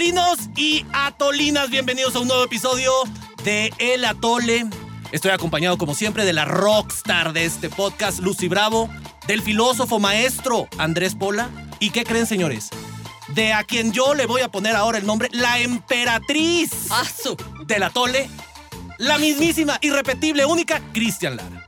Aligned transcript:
atolinos 0.00 0.38
y 0.56 0.86
atolinas, 0.94 1.68
bienvenidos 1.68 2.16
a 2.16 2.20
un 2.20 2.28
nuevo 2.28 2.42
episodio 2.42 2.90
de 3.44 3.70
El 3.76 4.06
Atole. 4.06 4.64
Estoy 5.12 5.30
acompañado 5.30 5.76
como 5.76 5.94
siempre 5.94 6.24
de 6.24 6.32
la 6.32 6.46
rockstar 6.46 7.34
de 7.34 7.44
este 7.44 7.68
podcast, 7.68 8.20
Lucy 8.20 8.48
Bravo, 8.48 8.88
del 9.26 9.42
filósofo 9.42 9.98
maestro 9.98 10.68
Andrés 10.78 11.14
Pola. 11.14 11.50
¿Y 11.80 11.90
qué 11.90 12.04
creen, 12.04 12.24
señores? 12.24 12.70
De 13.34 13.52
a 13.52 13.62
quien 13.64 13.92
yo 13.92 14.14
le 14.14 14.24
voy 14.24 14.40
a 14.40 14.50
poner 14.50 14.74
ahora 14.74 14.96
el 14.96 15.04
nombre, 15.04 15.28
la 15.32 15.58
emperatriz 15.58 16.90
¡Asu! 16.90 17.36
del 17.66 17.82
Atole, 17.82 18.30
la 18.96 19.18
mismísima, 19.18 19.76
irrepetible, 19.82 20.46
única, 20.46 20.80
Cristian 20.94 21.36
Lara. 21.36 21.59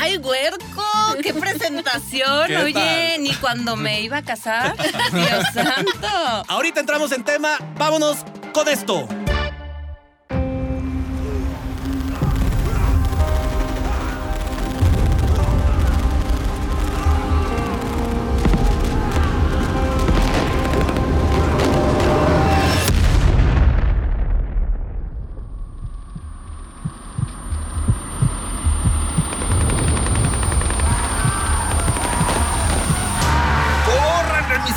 ¡Ay, 0.00 0.16
huerco! 0.18 0.84
¡Qué 1.22 1.32
presentación! 1.34 2.46
¿Qué 2.46 2.56
Oye, 2.58 2.72
tal? 3.14 3.22
ni 3.22 3.34
cuando 3.34 3.76
me 3.76 4.00
iba 4.02 4.18
a 4.18 4.22
casar. 4.22 4.76
¡Dios 5.12 5.44
santo! 5.54 6.44
Ahorita 6.48 6.80
entramos 6.80 7.12
en 7.12 7.24
tema, 7.24 7.56
vámonos 7.76 8.18
con 8.52 8.68
esto. 8.68 9.06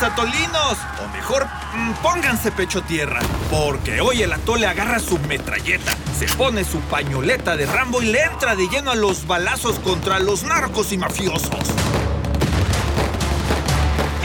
Atolinos! 0.04 0.78
O 1.04 1.08
mejor, 1.14 1.48
mm, 1.74 1.92
pónganse 2.02 2.52
pecho 2.52 2.82
tierra. 2.82 3.20
Porque 3.50 4.02
hoy 4.02 4.22
el 4.22 4.34
atole 4.34 4.68
agarra 4.68 5.00
su 5.00 5.20
metralleta, 5.20 5.96
se 6.18 6.28
pone 6.28 6.64
su 6.64 6.80
pañoleta 6.82 7.56
de 7.56 7.66
Rambo 7.66 8.02
y 8.02 8.08
le 8.08 8.24
entra 8.24 8.56
de 8.56 8.68
lleno 8.68 8.92
a 8.92 8.96
los 8.96 9.28
balazos 9.28 9.80
contra 9.80 10.20
los 10.20 10.44
narcos 10.44 10.92
y 10.92 10.98
mafiosos. 10.98 11.60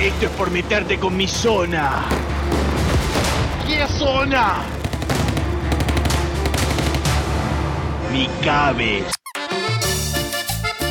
Esto 0.00 0.26
es 0.26 0.32
por 0.32 0.50
meterte 0.50 0.98
con 0.98 1.16
mi 1.16 1.26
zona. 1.26 2.04
¿Qué 3.66 3.86
zona? 3.88 4.62
Mi 8.12 8.28
cabez. 8.44 9.15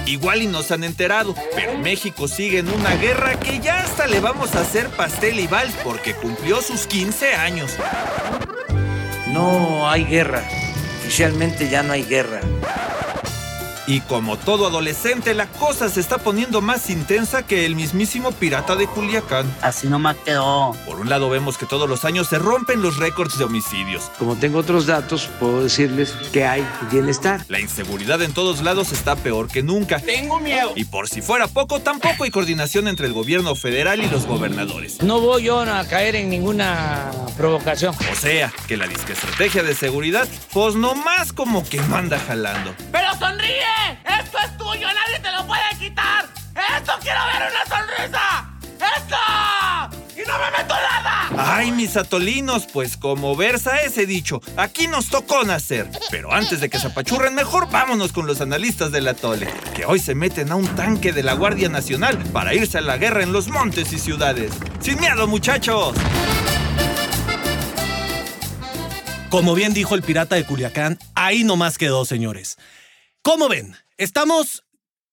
Igual 0.05 0.43
y 0.43 0.47
nos 0.47 0.71
han 0.71 0.83
enterado, 0.83 1.33
pero 1.55 1.77
México 1.79 2.27
sigue 2.27 2.59
en 2.59 2.69
una 2.69 2.95
guerra 2.95 3.39
que 3.39 3.59
ya 3.59 3.79
hasta 3.79 4.05
le 4.07 4.19
vamos 4.19 4.55
a 4.55 4.61
hacer 4.61 4.89
pastel 4.89 5.39
y 5.39 5.47
vals 5.47 5.73
porque 5.83 6.13
cumplió 6.13 6.61
sus 6.61 6.85
15 6.85 7.33
años. 7.33 7.71
No 9.33 9.89
hay 9.89 10.05
guerra. 10.05 10.43
Oficialmente 10.99 11.69
ya 11.69 11.83
no 11.83 11.93
hay 11.93 12.03
guerra. 12.03 12.41
Y 13.87 14.01
como 14.01 14.37
todo 14.37 14.67
adolescente, 14.67 15.33
la 15.33 15.47
cosa 15.47 15.89
se 15.89 15.99
está 15.99 16.17
poniendo 16.17 16.61
más 16.61 16.89
intensa 16.89 17.43
que 17.43 17.65
el 17.65 17.75
mismísimo 17.75 18.31
pirata 18.31 18.75
de 18.75 18.87
Culiacán. 18.87 19.45
Así 19.61 19.87
nomás 19.87 20.15
quedó. 20.25 20.75
Por 20.85 20.99
un 20.99 21.09
lado 21.09 21.29
vemos 21.29 21.57
que 21.57 21.65
todos 21.65 21.87
los 21.87 22.03
años 22.03 22.27
se 22.27 22.39
rompen 22.39 22.81
los 22.81 22.97
récords 22.97 23.37
de 23.37 23.45
homicidios. 23.45 24.11
Como 24.17 24.35
tengo 24.35 24.59
otros 24.59 24.87
datos, 24.87 25.29
puedo 25.39 25.63
decirles 25.63 26.13
que 26.33 26.45
hay 26.45 26.67
bienestar. 26.91 27.45
La 27.47 27.59
inseguridad 27.59 28.21
en 28.21 28.33
todos 28.33 28.63
lados 28.63 28.91
está 28.91 29.15
peor 29.15 29.47
que 29.47 29.61
nunca. 29.61 29.99
Tengo 29.99 30.39
miedo. 30.39 30.71
Y 30.75 30.85
por 30.85 31.07
si 31.07 31.21
fuera 31.21 31.47
poco, 31.47 31.79
tampoco 31.79 32.23
hay 32.23 32.31
coordinación 32.31 32.87
entre 32.87 33.05
el 33.07 33.13
gobierno 33.13 33.55
federal 33.55 34.01
y 34.01 34.09
los 34.09 34.25
gobernadores. 34.25 35.01
No 35.03 35.19
voy 35.21 35.43
yo 35.43 35.61
a 35.61 35.85
caer 35.85 36.15
en 36.15 36.29
ninguna 36.29 37.11
provocación. 37.37 37.95
O 38.11 38.15
sea, 38.15 38.51
que 38.67 38.77
la 38.77 38.87
disque 38.87 39.13
estrategia 39.13 39.63
de 39.63 39.75
seguridad, 39.75 40.27
pues 40.53 40.75
nomás 40.75 41.33
como 41.33 41.67
que 41.67 41.77
no 41.77 41.95
anda 41.95 42.19
jalando. 42.19 42.73
¡Pero 42.91 43.13
sonríe! 43.19 43.74
¡Esto 44.03 44.37
es 44.43 44.57
tuyo! 44.57 44.87
¡Nadie 44.87 45.19
te 45.21 45.31
lo 45.31 45.45
puede 45.45 45.63
quitar! 45.79 46.25
¡Esto 46.77 46.93
quiero 47.01 47.19
ver 47.25 47.51
una 47.51 47.77
sonrisa! 47.77 48.49
¡Esto! 48.97 49.15
¡Y 50.15 50.25
no 50.25 50.37
me 50.39 50.57
meto 50.57 50.73
nada! 50.73 51.29
Ay, 51.37 51.71
mis 51.71 51.97
atolinos, 51.97 52.67
pues 52.71 52.95
como 52.95 53.35
versa 53.35 53.81
ese 53.81 54.05
dicho, 54.05 54.41
aquí 54.55 54.87
nos 54.87 55.09
tocó 55.09 55.43
nacer. 55.43 55.89
Pero 56.09 56.33
antes 56.33 56.61
de 56.61 56.69
que 56.69 56.79
se 56.79 56.87
apachurren, 56.87 57.35
mejor 57.35 57.69
vámonos 57.69 58.13
con 58.13 58.25
los 58.25 58.39
analistas 58.41 58.91
del 58.91 59.07
atole, 59.07 59.47
que 59.75 59.85
hoy 59.85 59.99
se 59.99 60.15
meten 60.15 60.51
a 60.51 60.55
un 60.55 60.67
tanque 60.75 61.11
de 61.11 61.23
la 61.23 61.33
Guardia 61.33 61.69
Nacional 61.69 62.17
para 62.31 62.53
irse 62.53 62.77
a 62.77 62.81
la 62.81 62.97
guerra 62.97 63.23
en 63.23 63.33
los 63.33 63.49
montes 63.49 63.91
y 63.91 63.99
ciudades. 63.99 64.51
¡Sin 64.79 64.99
miedo, 64.99 65.27
muchachos! 65.27 65.95
Como 69.29 69.53
bien 69.53 69.73
dijo 69.73 69.95
el 69.95 70.01
pirata 70.01 70.35
de 70.35 70.45
Culiacán, 70.45 70.97
ahí 71.13 71.43
nomás 71.43 71.77
quedó, 71.77 72.05
señores. 72.05 72.57
¿Cómo 73.25 73.49
ven? 73.49 73.75
Estamos 73.97 74.65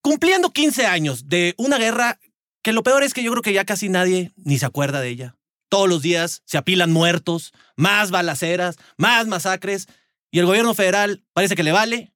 cumpliendo 0.03 0.51
15 0.51 0.85
años 0.85 1.31
de 1.31 1.55
una 1.57 1.79
guerra 1.79 2.19
que 2.63 2.75
lo 2.75 2.83
peor 2.83 3.03
es 3.05 3.15
que 3.15 3.23
yo 3.23 3.31
creo 3.31 3.43
que 3.43 3.55
ya 3.55 3.65
casi 3.65 3.89
nadie 3.89 4.35
ni 4.37 4.59
se 4.59 4.67
acuerda 4.67 5.01
de 5.01 5.09
ella. 5.09 5.39
Todos 5.71 5.89
los 5.89 6.03
días 6.03 6.43
se 6.45 6.59
apilan 6.59 6.93
muertos, 6.93 7.55
más 7.75 8.11
balaceras, 8.11 8.77
más 8.99 9.29
masacres, 9.29 9.89
y 10.31 10.41
el 10.41 10.45
gobierno 10.45 10.75
federal 10.75 11.25
parece 11.33 11.57
que 11.57 11.63
le 11.63 11.73
vale. 11.73 12.13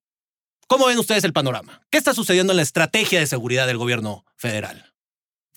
¿Cómo 0.69 0.85
ven 0.85 0.99
ustedes 0.99 1.25
el 1.25 1.33
panorama? 1.33 1.81
¿Qué 1.89 1.97
está 1.97 2.13
sucediendo 2.13 2.53
en 2.53 2.59
la 2.59 2.63
estrategia 2.63 3.19
de 3.19 3.27
seguridad 3.27 3.67
del 3.67 3.79
gobierno 3.79 4.27
federal? 4.37 4.93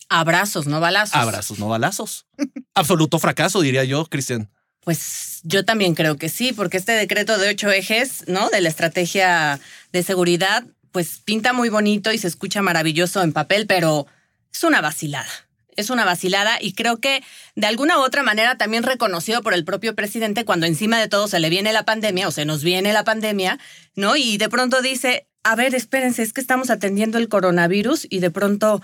Abrazos, 0.07 0.67
no 0.67 0.79
balazos. 0.79 1.17
Abrazos, 1.17 1.59
no 1.59 1.67
balazos. 1.67 2.28
Absoluto 2.75 3.19
fracaso, 3.19 3.59
diría 3.59 3.83
yo, 3.83 4.05
Cristian. 4.05 4.49
Pues 4.81 5.41
yo 5.44 5.66
también 5.66 5.95
creo 5.95 6.17
que 6.17 6.29
sí, 6.29 6.53
porque 6.53 6.78
este 6.78 6.94
decreto 6.94 7.38
de 7.38 7.50
ocho 7.50 7.69
ejes, 7.72 8.23
¿no? 8.28 8.50
De 8.50 8.62
la 8.62 8.69
estrategia 8.69 9.59
de 9.91 10.03
seguridad, 10.03 10.66
pues 10.91 11.19
pinta 11.23 11.53
muy 11.53 11.69
bonito 11.69 12.12
y 12.12 12.17
se 12.17 12.28
escucha 12.28 12.62
maravilloso 12.62 13.22
en 13.22 13.34
papel, 13.34 13.67
pero 13.67 14.07
es 14.53 14.63
una 14.63 14.81
vacilada. 14.81 15.29
Es 15.75 15.90
una 15.90 16.03
vacilada 16.03 16.57
y 16.59 16.73
creo 16.73 16.97
que 16.97 17.23
de 17.56 17.67
alguna 17.67 17.97
u 18.00 18.01
otra 18.01 18.22
manera 18.22 18.57
también 18.57 18.84
reconocido 18.84 19.41
por 19.41 19.53
el 19.53 19.63
propio 19.63 19.95
presidente 19.95 20.44
cuando 20.44 20.66
encima 20.66 21.00
de 21.00 21.07
todo 21.07 21.29
se 21.29 21.40
le 21.40 21.50
viene 21.50 21.72
la 21.72 21.85
pandemia 21.85 22.28
o 22.28 22.31
se 22.31 22.44
nos 22.44 22.63
viene 22.63 22.91
la 22.91 23.06
pandemia, 23.06 23.59
¿no? 23.96 24.17
Y 24.17 24.38
de 24.38 24.50
pronto 24.50 24.81
dice, 24.81 25.28
a 25.44 25.56
ver, 25.56 25.75
espérense, 25.75 26.22
es 26.22 26.34
que 26.34 26.41
estamos 26.41 26.69
atendiendo 26.69 27.17
el 27.17 27.29
coronavirus 27.29 28.07
y 28.09 28.19
de 28.19 28.29
pronto, 28.29 28.81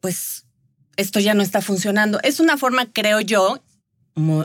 pues, 0.00 0.44
esto 0.96 1.20
ya 1.20 1.34
no 1.34 1.42
está 1.42 1.62
funcionando. 1.62 2.18
Es 2.22 2.40
una 2.40 2.56
forma, 2.56 2.92
creo 2.92 3.20
yo, 3.20 3.62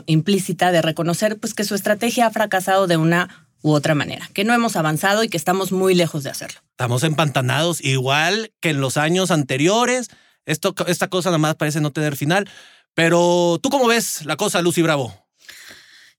implícita 0.06 0.72
de 0.72 0.82
reconocer 0.82 1.38
pues 1.38 1.54
que 1.54 1.64
su 1.64 1.74
estrategia 1.74 2.26
ha 2.26 2.30
fracasado 2.30 2.86
de 2.86 2.96
una 2.96 3.46
u 3.62 3.72
otra 3.72 3.94
manera, 3.94 4.28
que 4.34 4.44
no 4.44 4.54
hemos 4.54 4.76
avanzado 4.76 5.24
y 5.24 5.28
que 5.28 5.36
estamos 5.36 5.72
muy 5.72 5.94
lejos 5.94 6.22
de 6.22 6.30
hacerlo. 6.30 6.60
Estamos 6.70 7.02
empantanados, 7.02 7.84
igual 7.84 8.52
que 8.60 8.70
en 8.70 8.80
los 8.80 8.96
años 8.96 9.30
anteriores. 9.30 10.08
Esto, 10.46 10.74
esta 10.86 11.08
cosa 11.08 11.30
nada 11.30 11.38
más 11.38 11.56
parece 11.56 11.80
no 11.80 11.90
tener 11.90 12.16
final. 12.16 12.48
Pero, 12.94 13.58
¿tú 13.62 13.70
cómo 13.70 13.86
ves 13.86 14.24
la 14.24 14.36
cosa, 14.36 14.62
Lucy 14.62 14.82
Bravo? 14.82 15.14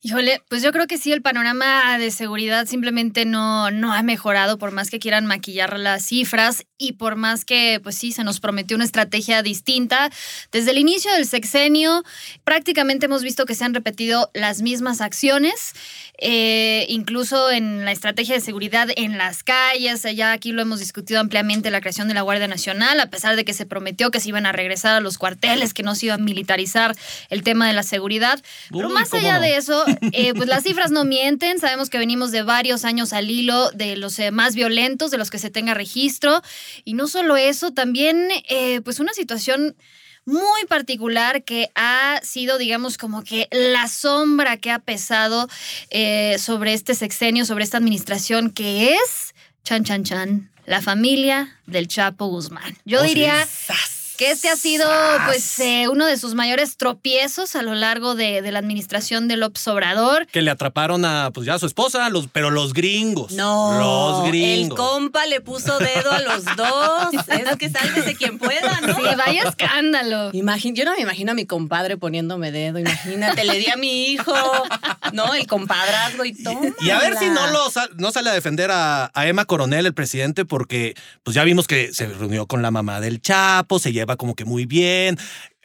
Híjole, 0.01 0.41
pues 0.47 0.63
yo 0.63 0.71
creo 0.71 0.87
que 0.87 0.97
sí, 0.97 1.11
el 1.11 1.21
panorama 1.21 1.97
de 1.97 2.09
seguridad 2.11 2.65
simplemente 2.67 3.25
no, 3.25 3.69
no 3.69 3.91
ha 3.91 4.01
mejorado, 4.01 4.57
por 4.57 4.71
más 4.71 4.89
que 4.89 4.97
quieran 4.97 5.25
maquillar 5.25 5.77
las 5.77 6.05
cifras 6.05 6.65
y 6.77 6.93
por 6.93 7.17
más 7.17 7.43
que, 7.43 7.81
pues 7.83 7.97
sí, 7.97 8.13
se 8.13 8.23
nos 8.23 8.39
prometió 8.39 8.75
una 8.75 8.85
estrategia 8.85 9.43
distinta. 9.43 10.09
Desde 10.53 10.71
el 10.71 10.77
inicio 10.77 11.11
del 11.11 11.25
sexenio, 11.25 12.05
prácticamente 12.45 13.07
hemos 13.07 13.23
visto 13.23 13.45
que 13.45 13.55
se 13.55 13.65
han 13.65 13.73
repetido 13.73 14.31
las 14.33 14.61
mismas 14.61 15.01
acciones, 15.01 15.73
eh, 16.17 16.85
incluso 16.87 17.51
en 17.51 17.83
la 17.83 17.91
estrategia 17.91 18.35
de 18.35 18.41
seguridad 18.41 18.87
en 18.95 19.17
las 19.17 19.43
calles. 19.43 20.03
Ya 20.15 20.31
aquí 20.31 20.53
lo 20.53 20.61
hemos 20.61 20.79
discutido 20.79 21.19
ampliamente, 21.19 21.71
la 21.71 21.81
creación 21.81 22.07
de 22.07 22.13
la 22.13 22.21
Guardia 22.21 22.47
Nacional, 22.47 23.01
a 23.01 23.09
pesar 23.09 23.35
de 23.35 23.43
que 23.43 23.53
se 23.53 23.65
prometió 23.65 24.11
que 24.11 24.21
se 24.21 24.29
iban 24.29 24.45
a 24.45 24.53
regresar 24.53 24.95
a 24.95 25.01
los 25.01 25.17
cuarteles, 25.17 25.73
que 25.73 25.83
no 25.83 25.93
se 25.93 26.05
iba 26.05 26.15
a 26.15 26.19
militarizar 26.19 26.95
el 27.29 27.43
tema 27.43 27.67
de 27.67 27.73
la 27.73 27.83
seguridad. 27.83 28.41
Pero 28.71 28.89
más 28.89 29.09
¿cómo 29.09 29.21
allá 29.21 29.35
no? 29.35 29.41
de 29.41 29.57
eso, 29.57 29.83
eh, 30.11 30.33
pues 30.33 30.47
las 30.47 30.63
cifras 30.63 30.91
no 30.91 31.03
mienten. 31.05 31.59
Sabemos 31.59 31.89
que 31.89 31.97
venimos 31.97 32.31
de 32.31 32.43
varios 32.43 32.85
años 32.85 33.13
al 33.13 33.29
hilo 33.29 33.69
de 33.71 33.95
los 33.97 34.19
eh, 34.19 34.31
más 34.31 34.55
violentos, 34.55 35.11
de 35.11 35.17
los 35.17 35.29
que 35.29 35.39
se 35.39 35.49
tenga 35.49 35.73
registro. 35.73 36.41
Y 36.85 36.93
no 36.93 37.07
solo 37.07 37.37
eso, 37.37 37.71
también 37.71 38.29
eh, 38.49 38.81
pues 38.81 38.99
una 38.99 39.13
situación 39.13 39.75
muy 40.25 40.65
particular 40.67 41.43
que 41.43 41.71
ha 41.75 42.19
sido, 42.23 42.57
digamos, 42.57 42.97
como 42.97 43.23
que 43.23 43.47
la 43.51 43.87
sombra 43.87 44.57
que 44.57 44.69
ha 44.69 44.77
pesado 44.79 45.47
sobre 46.37 46.73
este 46.73 46.93
sexenio, 46.93 47.45
sobre 47.45 47.63
esta 47.63 47.77
administración, 47.77 48.51
que 48.51 48.93
es, 48.93 49.33
chan, 49.63 49.83
chan, 49.83 50.03
chan, 50.03 50.51
la 50.67 50.81
familia 50.83 51.57
del 51.65 51.87
Chapo 51.87 52.27
Guzmán. 52.27 52.77
Yo 52.85 52.99
Oh, 52.99 53.03
diría 53.03 53.47
que 54.19 54.31
este 54.31 54.49
ha 54.49 54.57
sido 54.57 54.85
pues 55.27 55.59
eh, 55.59 55.87
uno 55.89 56.05
de 56.05 56.17
sus 56.17 56.35
mayores 56.35 56.75
tropiezos 56.75 57.55
a 57.55 57.61
lo 57.61 57.73
largo 57.73 58.15
de, 58.15 58.41
de 58.41 58.51
la 58.51 58.59
administración 58.59 59.29
de 59.29 59.37
López 59.37 59.65
Obrador. 59.69 60.27
Que 60.27 60.41
le 60.41 60.51
atraparon 60.51 61.05
a, 61.05 61.31
pues 61.33 61.45
ya 61.47 61.53
a 61.53 61.59
su 61.59 61.65
esposa, 61.65 62.09
los, 62.09 62.27
pero 62.27 62.51
los 62.51 62.73
gringos. 62.73 63.31
No, 63.31 63.79
Los 63.79 64.25
el 64.25 64.31
gringos. 64.31 64.77
compa 64.77 65.25
le 65.25 65.39
puso 65.39 65.79
dedo 65.79 66.11
a 66.11 66.19
los 66.19 66.43
dos. 66.57 67.13
Es 67.29 67.55
que 67.55 67.69
sálvese 67.69 68.15
quien 68.15 68.37
pueda, 68.37 68.81
¿no? 68.81 68.93
Sí, 68.95 69.01
vaya 69.17 69.43
escándalo. 69.43 70.31
Imagin- 70.33 70.73
yo 70.75 70.83
no 70.83 70.91
me 70.95 71.01
imagino 71.01 71.31
a 71.31 71.35
mi 71.35 71.45
compadre 71.45 71.95
poniéndome 71.95 72.51
dedo. 72.51 72.79
Imagínate, 72.79 73.45
le 73.45 73.57
di 73.57 73.69
a 73.69 73.77
mi 73.77 74.07
hijo, 74.07 74.33
¿no? 75.13 75.33
El 75.33 75.47
compadrazgo 75.47 76.25
y 76.25 76.33
todo. 76.43 76.59
Y 76.81 76.89
a 76.89 76.99
ver 76.99 77.15
si 77.17 77.27
no, 77.29 77.47
lo 77.47 77.59
no 77.95 78.11
sale 78.11 78.31
a 78.31 78.33
defender 78.33 78.69
a, 78.71 79.09
a 79.13 79.27
Emma 79.27 79.45
Coronel, 79.45 79.85
el 79.85 79.93
presidente, 79.93 80.43
porque 80.43 80.95
pues 81.23 81.35
ya 81.35 81.45
vimos 81.45 81.67
que 81.67 81.93
se 81.93 82.07
reunió 82.07 82.45
con 82.47 82.61
la 82.61 82.69
mamá 82.71 82.99
del 82.99 83.21
Chapo, 83.21 83.79
se 83.79 83.93
lleva 83.93 84.08
como 84.17 84.35
que 84.35 84.45
muy 84.45 84.65
bien. 84.65 85.17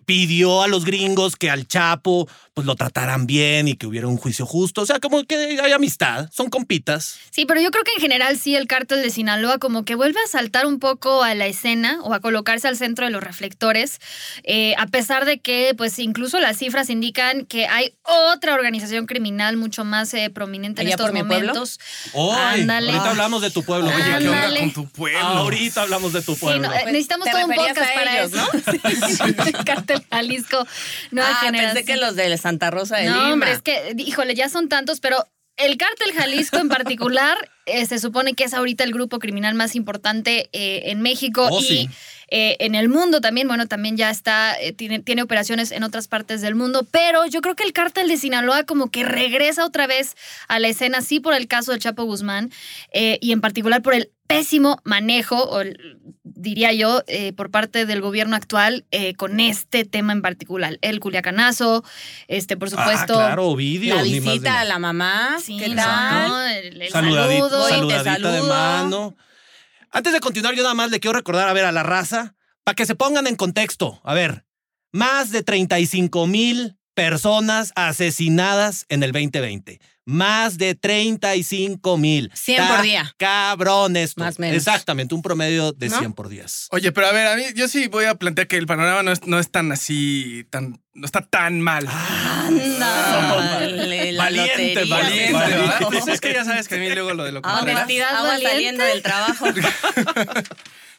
Pidió 0.07 0.63
a 0.63 0.69
los 0.69 0.85
gringos 0.85 1.37
que 1.37 1.51
al 1.51 1.67
Chapo 1.67 2.29
pues 2.55 2.67
lo 2.69 2.77
trataran 2.77 3.27
bien 3.27 3.67
y 3.67 3.75
que 3.75 3.87
hubiera 3.89 4.07
un 4.07 4.17
juicio 4.17 4.47
justo. 4.47 4.83
O 4.83 4.87
sea, 4.87 5.01
como 5.01 5.25
que 5.25 5.61
hay 5.61 5.73
amistad, 5.73 6.31
son 6.33 6.51
compitas. 6.51 7.19
Sí, 7.31 7.47
pero 7.47 7.61
yo 7.61 7.73
creo 7.73 7.83
que 7.83 7.93
en 7.93 8.01
general 8.01 8.39
sí 8.39 8.55
el 8.55 8.69
cártel 8.69 9.03
de 9.03 9.11
Sinaloa 9.11 9.59
como 9.59 9.85
que 9.85 9.97
vuelve 9.97 10.21
a 10.25 10.29
saltar 10.29 10.65
un 10.67 10.79
poco 10.79 11.25
a 11.25 11.35
la 11.35 11.47
escena 11.47 11.99
o 12.03 12.15
a 12.15 12.21
colocarse 12.21 12.69
al 12.69 12.77
centro 12.77 13.05
de 13.07 13.11
los 13.11 13.25
reflectores, 13.25 13.99
eh, 14.45 14.75
a 14.79 14.87
pesar 14.87 15.25
de 15.25 15.41
que 15.41 15.75
pues 15.77 15.99
incluso 15.99 16.39
las 16.39 16.57
cifras 16.59 16.91
indican 16.91 17.45
que 17.45 17.67
hay 17.67 17.93
otra 18.03 18.55
organización 18.55 19.07
criminal 19.07 19.57
mucho 19.57 19.85
más 19.85 20.15
eh, 20.15 20.31
prominente 20.31 20.83
en 20.83 20.87
¿Allá 20.87 20.95
estos 20.95 21.07
por 21.07 21.13
mi 21.13 21.25
pueblo? 21.25 21.55
momentos. 21.55 21.81
Ay, 22.15 22.61
Ándale. 22.61 22.93
ahorita 22.93 23.11
hablamos 23.11 23.43
de 23.43 23.51
tu 23.51 23.65
pueblo. 23.65 23.89
Oye, 23.89 24.05
¿qué 24.21 24.29
onda 24.29 24.61
con 24.61 24.73
tu 24.73 24.89
pueblo? 24.91 25.19
Ahorita 25.19 25.83
hablamos 25.83 26.13
de 26.13 26.23
tu 26.23 26.35
Sí, 26.35 26.41
pueblo. 26.41 26.69
no, 26.69 26.73
eh, 26.75 26.85
necesitamos 26.87 27.29
todo 27.29 27.47
un 27.47 27.55
podcast 27.55 27.91
a 27.91 27.95
para 27.95 28.19
ellos, 28.23 28.33
eso. 28.33 29.53
¿no? 29.57 29.65
Cártel 29.65 30.05
Jalisco. 30.09 30.67
Nueva 31.11 31.31
ah, 31.43 31.49
pensé 31.51 31.85
que 31.85 31.97
los 31.97 32.15
de 32.15 32.29
Santa 32.45 32.71
Rosa 32.71 32.99
de 32.99 33.07
No, 33.07 33.15
Lima. 33.17 33.33
hombre, 33.33 33.53
es 33.53 33.63
que, 33.63 33.95
híjole, 33.97 34.35
ya 34.35 34.49
son 34.51 34.69
tantos, 34.69 35.01
pero 35.01 35.25
el 35.57 35.77
cártel 35.79 36.13
Jalisco 36.13 36.59
en 36.59 36.69
particular 36.69 37.37
eh, 37.67 37.87
se 37.87 37.99
supone 37.99 38.35
que 38.35 38.45
es 38.45 38.53
ahorita 38.55 38.85
el 38.85 38.93
grupo 38.93 39.19
criminal 39.19 39.55
más 39.55 39.75
importante 39.77 40.51
eh, 40.53 40.91
en 40.91 41.01
México 41.01 41.49
Oh, 41.51 41.61
y 41.61 41.65
sí. 41.65 41.89
eh, 42.29 42.57
en 42.61 42.75
el 42.75 42.89
mundo 42.91 43.21
también. 43.23 43.49
Bueno, 43.49 43.67
también 43.67 43.97
ya 43.97 44.11
está, 44.11 44.57
tiene, 44.77 44.99
tiene 45.01 45.23
operaciones 45.23 45.71
en 45.73 45.83
otras 45.85 46.07
partes 46.07 46.43
del 46.43 46.55
mundo, 46.55 46.87
pero 46.91 47.25
yo 47.27 47.41
creo 47.41 47.55
que 47.55 47.63
el 47.65 47.73
cártel 47.73 48.09
de 48.09 48.19
Sinaloa 48.19 48.65
como 48.65 48.91
que 48.91 49.05
regresa 49.05 49.65
otra 49.65 49.87
vez 49.87 50.17
a 50.49 50.59
la 50.59 50.69
escena, 50.69 51.01
sí 51.01 51.19
por 51.21 51.33
el 51.35 51.47
caso 51.47 51.71
del 51.73 51.81
Chapo 51.81 52.05
Guzmán 52.05 52.51
y 52.93 53.33
en 53.33 53.41
particular 53.41 53.81
por 53.81 53.95
el 53.95 54.11
pésimo 54.27 54.81
manejo, 54.85 55.37
o 55.45 55.61
el- 55.61 55.99
diría 56.45 56.73
yo, 56.73 57.03
eh, 57.09 57.33
por 57.33 57.51
parte 57.51 57.87
del 57.87 58.01
gobierno 58.01 58.37
actual 58.37 58.85
eh, 58.93 59.15
con 59.15 59.41
este 59.41 59.85
tema 59.85 60.13
en 60.13 60.23
particular. 60.23 60.79
El 60.83 61.01
culiacanazo, 61.01 61.83
este, 62.29 62.57
por 62.57 62.71
supuesto. 62.71 63.15
Ah, 63.15 63.27
claro, 63.27 63.49
Ovidio. 63.49 63.97
la 63.97 64.03
visita 64.03 64.61
a 64.61 64.65
la 64.65 64.79
mamá. 64.79 65.39
Sí, 65.43 65.57
¿Qué 65.59 65.71
no, 65.71 65.83
tal? 65.83 66.53
El, 66.53 66.83
el 66.83 66.91
Saludadita, 66.93 67.49
saludo. 67.49 67.69
Saludadita 67.69 68.13
de 68.31 68.39
saludo. 68.39 68.49
mano. 68.49 69.17
Antes 69.91 70.13
de 70.13 70.21
continuar, 70.21 70.55
yo 70.55 70.63
nada 70.63 70.75
más 70.75 70.91
le 70.91 71.01
quiero 71.01 71.17
recordar, 71.17 71.49
a 71.49 71.53
ver, 71.53 71.65
a 71.65 71.73
la 71.73 71.83
raza, 71.83 72.35
para 72.63 72.77
que 72.77 72.87
se 72.87 72.95
pongan 72.95 73.27
en 73.27 73.37
contexto. 73.37 74.01
A 74.05 74.15
ver, 74.15 74.45
más 74.93 75.31
de 75.31 75.43
35 75.43 76.27
mil 76.27 76.77
personas 76.95 77.73
asesinadas 77.75 78.87
en 78.89 79.03
el 79.03 79.13
2020. 79.13 79.81
Más 80.07 80.59
de 80.59 80.75
35 80.75 81.97
mil. 81.97 82.31
100 82.35 82.69
por 82.69 82.83
día. 82.83 83.15
Cabrón 83.17 83.97
esto. 83.97 84.21
Más 84.21 84.39
o 84.39 84.43
menos. 84.43 84.57
Exactamente, 84.57 85.15
un 85.15 85.23
promedio 85.23 85.73
de 85.73 85.89
¿No? 85.89 85.99
100 85.99 86.13
por 86.13 86.29
días. 86.29 86.69
Oye, 86.71 86.93
pero 86.93 87.07
a 87.07 87.13
ver, 87.13 87.27
a 87.27 87.37
mí 87.37 87.45
yo 87.55 87.69
sí 87.69 87.89
voy 87.89 88.05
a 88.05 88.15
plantear 88.15 88.47
que 88.47 88.57
el 88.57 88.67
panorama 88.67 89.03
no 89.03 89.13
es, 89.13 89.27
no 89.27 89.39
es 89.39 89.51
tan 89.51 89.73
así, 89.73 90.47
tan, 90.51 90.84
no 90.95 91.07
está 91.07 91.21
tan 91.23 91.61
mal. 91.61 91.87
Ándale, 91.89 94.13
la 94.13 94.25
Valiente, 94.25 94.75
lotería. 94.87 94.97
valiente, 94.97 95.33
¿verdad? 95.39 95.79
Pues 95.91 96.07
es 96.09 96.21
que 96.21 96.33
ya 96.33 96.45
sabes 96.45 96.69
que 96.69 96.77
a 96.77 96.79
mí 96.79 96.89
luego 96.91 97.13
lo 97.15 97.25
de 97.25 97.33
lo 97.33 97.43
que 97.43 97.49
Ah. 97.49 97.61
Honestidad 97.63 98.11
saliendo 98.41 98.85
del 98.85 99.03
trabajo. 99.03 99.47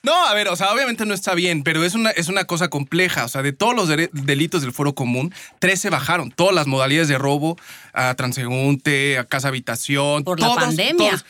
No, 0.03 0.27
a 0.27 0.35
ver, 0.35 0.49
o 0.49 0.55
sea, 0.55 0.71
obviamente 0.71 1.03
no 1.07 1.15
está 1.15 1.33
bien, 1.33 1.63
pero 1.63 1.83
es 1.83 1.95
una, 1.95 2.11
es 2.11 2.27
una 2.27 2.45
cosa 2.45 2.67
compleja. 2.67 3.25
O 3.25 3.27
sea, 3.27 3.41
de 3.41 3.53
todos 3.53 3.73
los 3.75 3.89
delitos 4.11 4.61
del 4.61 4.71
foro 4.71 4.93
común, 4.93 5.33
13 5.57 5.89
bajaron. 5.89 6.29
Todas 6.29 6.53
las 6.53 6.67
modalidades 6.67 7.07
de 7.07 7.17
robo 7.17 7.57
a 7.91 8.13
transeúnte, 8.13 9.17
a 9.17 9.23
casa 9.23 9.47
habitación. 9.47 10.23
Por 10.23 10.39
la 10.39 10.45
todos, 10.45 10.63
pandemia. 10.63 11.09
todos. 11.09 11.25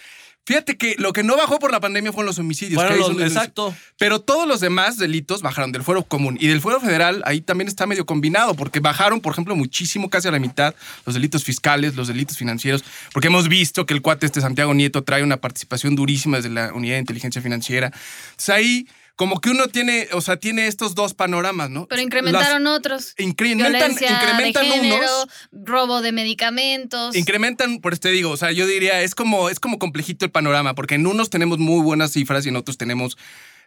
Fíjate 0.46 0.78
que 0.78 0.96
lo 1.00 1.12
que 1.12 1.24
no 1.24 1.36
bajó 1.36 1.58
por 1.58 1.72
la 1.72 1.80
pandemia 1.80 2.12
fueron 2.12 2.28
los 2.28 2.38
homicidios. 2.38 2.80
Ahí 2.82 3.00
los- 3.00 3.20
exacto. 3.34 3.76
Pero 3.98 4.20
todos 4.22 4.48
los 4.48 4.60
demás 4.60 4.98
delitos 4.98 5.42
bajaron 5.42 5.72
del 5.72 5.82
fuero 5.82 6.04
común. 6.04 6.38
Y 6.40 6.48
del 6.48 6.62
fuero 6.62 6.80
federal, 6.80 7.24
ahí 7.26 7.42
también 7.42 7.68
está 7.68 7.88
medio 7.88 8.06
combinado, 8.06 8.54
porque 8.54 8.80
bajaron, 8.80 9.22
por 9.22 9.34
ejemplo, 9.34 9.56
muchísimo, 9.56 10.10
casi 10.10 10.28
a 10.28 10.32
la 10.32 10.38
mitad, 10.40 10.76
los 11.06 11.16
delitos 11.16 11.44
fiscales, 11.44 11.96
los 11.96 12.08
delitos 12.08 12.38
financieros, 12.38 12.84
porque 13.12 13.28
hemos 13.28 13.50
visto 13.50 13.88
que 13.88 13.96
el 13.96 14.04
cuate 14.04 14.28
este 14.28 14.40
Santiago 14.40 14.74
Nieto 14.76 15.04
trae 15.04 15.24
una 15.24 15.38
participación 15.38 15.96
durísima 15.96 16.38
desde 16.38 16.50
la 16.52 16.74
unidad 16.74 16.94
de 16.96 17.00
inteligencia 17.00 17.42
financiera. 17.42 17.88
Entonces 18.32 18.50
ahí, 18.50 18.88
como 19.16 19.40
que 19.40 19.50
uno 19.50 19.68
tiene, 19.68 20.08
o 20.12 20.22
sea, 20.22 20.38
tiene 20.38 20.68
estos 20.68 20.94
dos 20.94 21.14
panoramas, 21.14 21.70
¿no? 21.70 21.88
Pero 21.88 22.02
incrementaron 22.02 22.68
otros. 22.68 23.14
incrementan, 23.18 23.92
incrementan 23.92 24.64
de 24.64 24.72
género, 24.72 24.98
unos. 24.98 25.28
robo 25.52 26.02
de 26.02 26.12
medicamentos. 26.12 27.16
Incrementan, 27.16 27.80
por 27.80 27.98
te 27.98 28.10
digo, 28.10 28.32
o 28.32 28.38
sea, 28.38 28.52
yo 28.52 28.68
diría, 28.68 29.02
es 29.02 29.16
como, 29.16 29.50
es 29.50 29.60
como 29.60 29.80
complejito 29.80 30.26
el 30.26 30.32
panorama, 30.32 30.76
porque 30.76 30.96
en 30.96 31.08
unos 31.08 31.30
tenemos 31.30 31.60
muy 31.60 31.82
buenas 31.82 32.12
cifras 32.12 32.46
y 32.46 32.50
en 32.50 32.58
otros 32.58 32.78
tenemos 32.78 33.18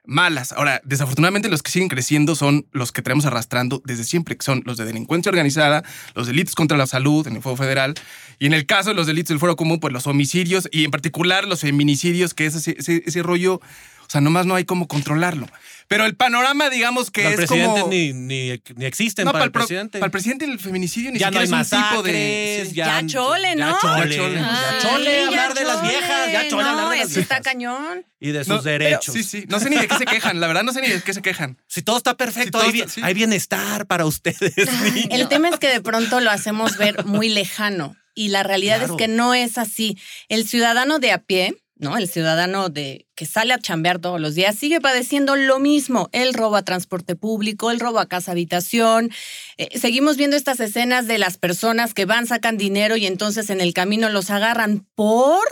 malas. 0.05 0.53
Ahora, 0.53 0.81
desafortunadamente 0.85 1.49
los 1.49 1.62
que 1.62 1.71
siguen 1.71 1.89
creciendo 1.89 2.35
son 2.35 2.67
los 2.73 2.93
que 2.93 3.03
traemos 3.03 3.27
arrastrando 3.27 3.83
desde 3.85 4.05
siempre, 4.05 4.37
que 4.37 4.44
son 4.44 4.62
los 4.65 4.77
de 4.77 4.85
delincuencia 4.85 5.31
organizada, 5.31 5.83
los 6.15 6.27
delitos 6.27 6.55
contra 6.55 6.77
la 6.77 6.87
salud 6.87 7.27
en 7.27 7.37
el 7.37 7.43
Fuero 7.43 7.56
Federal, 7.56 7.94
y 8.39 8.47
en 8.47 8.55
el 8.55 8.67
caso 8.67 8.91
de 8.91 8.94
los 8.94 9.06
delitos 9.06 9.31
del 9.31 9.39
Fuero 9.39 9.56
Común, 9.56 9.81
pues 9.81 9.93
los 9.93 10.06
homicidios 10.06 10.69
y 10.73 10.85
en 10.85 10.91
particular 10.91 11.47
los 11.47 11.61
feminicidios, 11.61 12.35
que 12.35 12.47
es 12.47 12.55
ese, 12.55 12.77
ese, 12.79 13.03
ese 13.06 13.23
rollo, 13.23 13.61
o 14.08 14.10
sea, 14.10 14.20
nomás 14.22 14.46
no 14.46 14.55
hay 14.55 14.64
cómo 14.64 14.88
controlarlo. 14.88 15.46
Pero 15.87 16.05
el 16.06 16.16
panorama, 16.16 16.69
digamos 16.70 17.10
que 17.10 17.22
No, 17.22 17.28
el 17.28 17.34
es 17.34 17.37
presidente 17.38 17.81
como... 17.81 17.93
ni, 17.93 18.12
ni, 18.12 18.60
ni 18.76 18.84
existen 18.84 19.25
No, 19.26 19.32
para 19.32 19.44
el 19.44 19.50
pro- 19.52 19.60
presidente. 19.62 19.99
Para 19.99 20.06
el 20.06 20.10
presidente 20.12 20.44
el 20.46 20.58
feminicidio 20.58 21.10
ni 21.12 21.19
ya 21.19 21.31
no 21.31 21.38
hay 21.40 21.46
siquiera 21.46 21.62
es 21.62 21.72
un 21.72 21.82
tipo 21.90 22.02
de... 22.02 22.70
Ya 22.75 23.06
chole, 23.06 23.56
¿no? 23.56 23.70
Ya 23.70 23.78
chole, 23.81 24.16
Ya 24.16 24.22
chole. 24.22 24.34
ya 24.40 24.78
chole 24.82 25.05
Sí, 25.20 25.26
hablar 25.28 25.49
ya 25.49 25.55
de 25.60 25.64
las 25.66 25.82
viejas, 25.82 26.32
ya 26.32 26.49
chole 26.49 26.62
no, 26.62 26.69
hablar 26.70 26.88
de 26.90 26.96
las 26.99 27.10
eso 27.10 27.20
está 27.20 27.40
cañón. 27.40 28.05
Y 28.20 28.31
de 28.32 28.44
sus 28.44 28.49
No, 28.56 28.62
pero- 28.62 28.84
derechos. 28.84 29.14
sí, 29.14 29.22
sí. 29.22 29.44
No 29.49 29.60
sé 29.60 29.70
ni 29.70 29.76
de 29.76 29.88
qué 29.88 29.96
se 29.96 30.05
quejan, 30.05 30.40
la 30.40 30.46
verdad 30.46 30.62
no 30.62 30.72
sé 30.72 30.81
ni 30.82 30.88
de 30.88 31.00
qué 31.02 31.14
se 31.14 31.22
quejan. 31.22 31.56
Si 31.66 31.81
todo 31.82 31.96
está 31.96 32.10
Si 32.10 32.16
perfecto, 32.16 32.58
todo 32.58 32.62
hay, 32.66 32.72
bien- 32.72 32.88
está- 32.88 32.94
sí. 32.94 33.00
hay 33.05 33.14
bienestar 33.14 33.87
para 33.87 34.05
ustedes, 34.05 34.56
niños. 34.93 35.08
El 35.10 35.28
tema 35.28 35.49
es 35.49 35.58
que 35.58 35.69
de 35.69 35.81
pronto 35.81 36.20
lo 36.20 36.31
hacemos 36.31 36.76
ver 36.76 37.05
muy 37.06 37.28
lejano 37.31 37.96
y 38.14 38.28
la 38.28 38.43
realidad 38.43 38.78
Claro. 38.78 38.94
es 38.94 38.99
que 38.99 39.08
no 39.08 39.32
es 39.32 39.56
así. 39.58 39.96
El 40.28 40.46
ciudadano 40.46 40.99
de 40.99 41.12
a 41.12 41.19
pie, 41.19 41.56
¿no? 41.79 41.97
El 41.97 42.09
ciudadano 42.09 42.69
de 42.69 43.07
que 43.15 43.27
sale 43.27 43.55
a 43.55 43.59
chambear 43.59 43.99
todos 43.99 44.21
los 44.21 44.35
días 44.35 44.57
sigue 44.57 44.81
padeciendo 44.81 45.37
lo 45.37 45.59
mismo. 45.59 46.09
El 46.13 46.35
robo 46.35 46.57
a 46.57 46.63
transporte 46.63 47.17
público, 47.17 47.71
el 47.71 47.81
robo 47.81 47.99
a 47.99 48.09
casa 48.09 48.33
habitación. 48.33 49.11
Eh, 49.57 49.79
seguimos 49.79 50.17
viendo 50.17 50.37
estas 50.37 50.61
escenas 50.61 51.07
de 51.07 51.19
las 51.19 51.39
personas 51.39 51.95
que 51.95 52.05
van, 52.05 52.27
sacan 52.27 52.56
dinero 52.56 52.97
y 52.97 53.06
entonces 53.06 53.51
en 53.51 53.61
el 53.61 53.75
camino 53.75 54.08
los 54.08 54.31
agarran 54.31 54.87
por 54.94 55.47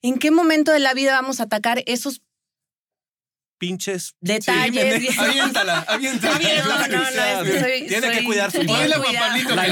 ¿En 0.00 0.18
qué 0.18 0.30
momento 0.30 0.70
de 0.70 0.78
la 0.78 0.94
vida 0.94 1.12
vamos 1.12 1.40
a 1.40 1.44
atacar 1.44 1.82
esos 1.86 2.22
Pinches. 3.58 4.14
detalles? 4.20 5.00
Sí, 5.00 5.08
aviéntala, 5.18 5.80
aviéntala. 5.88 6.38
No, 6.38 6.86
no, 6.88 6.98
no, 6.98 7.04
es 7.06 7.50
que 7.50 7.60
soy- 7.60 7.86
Tiene 7.88 8.10
que 8.12 8.24
cuidar 8.24 8.50
su 8.52 8.62
a. 8.62 9.02
Pablito 9.02 9.54
la 9.56 9.66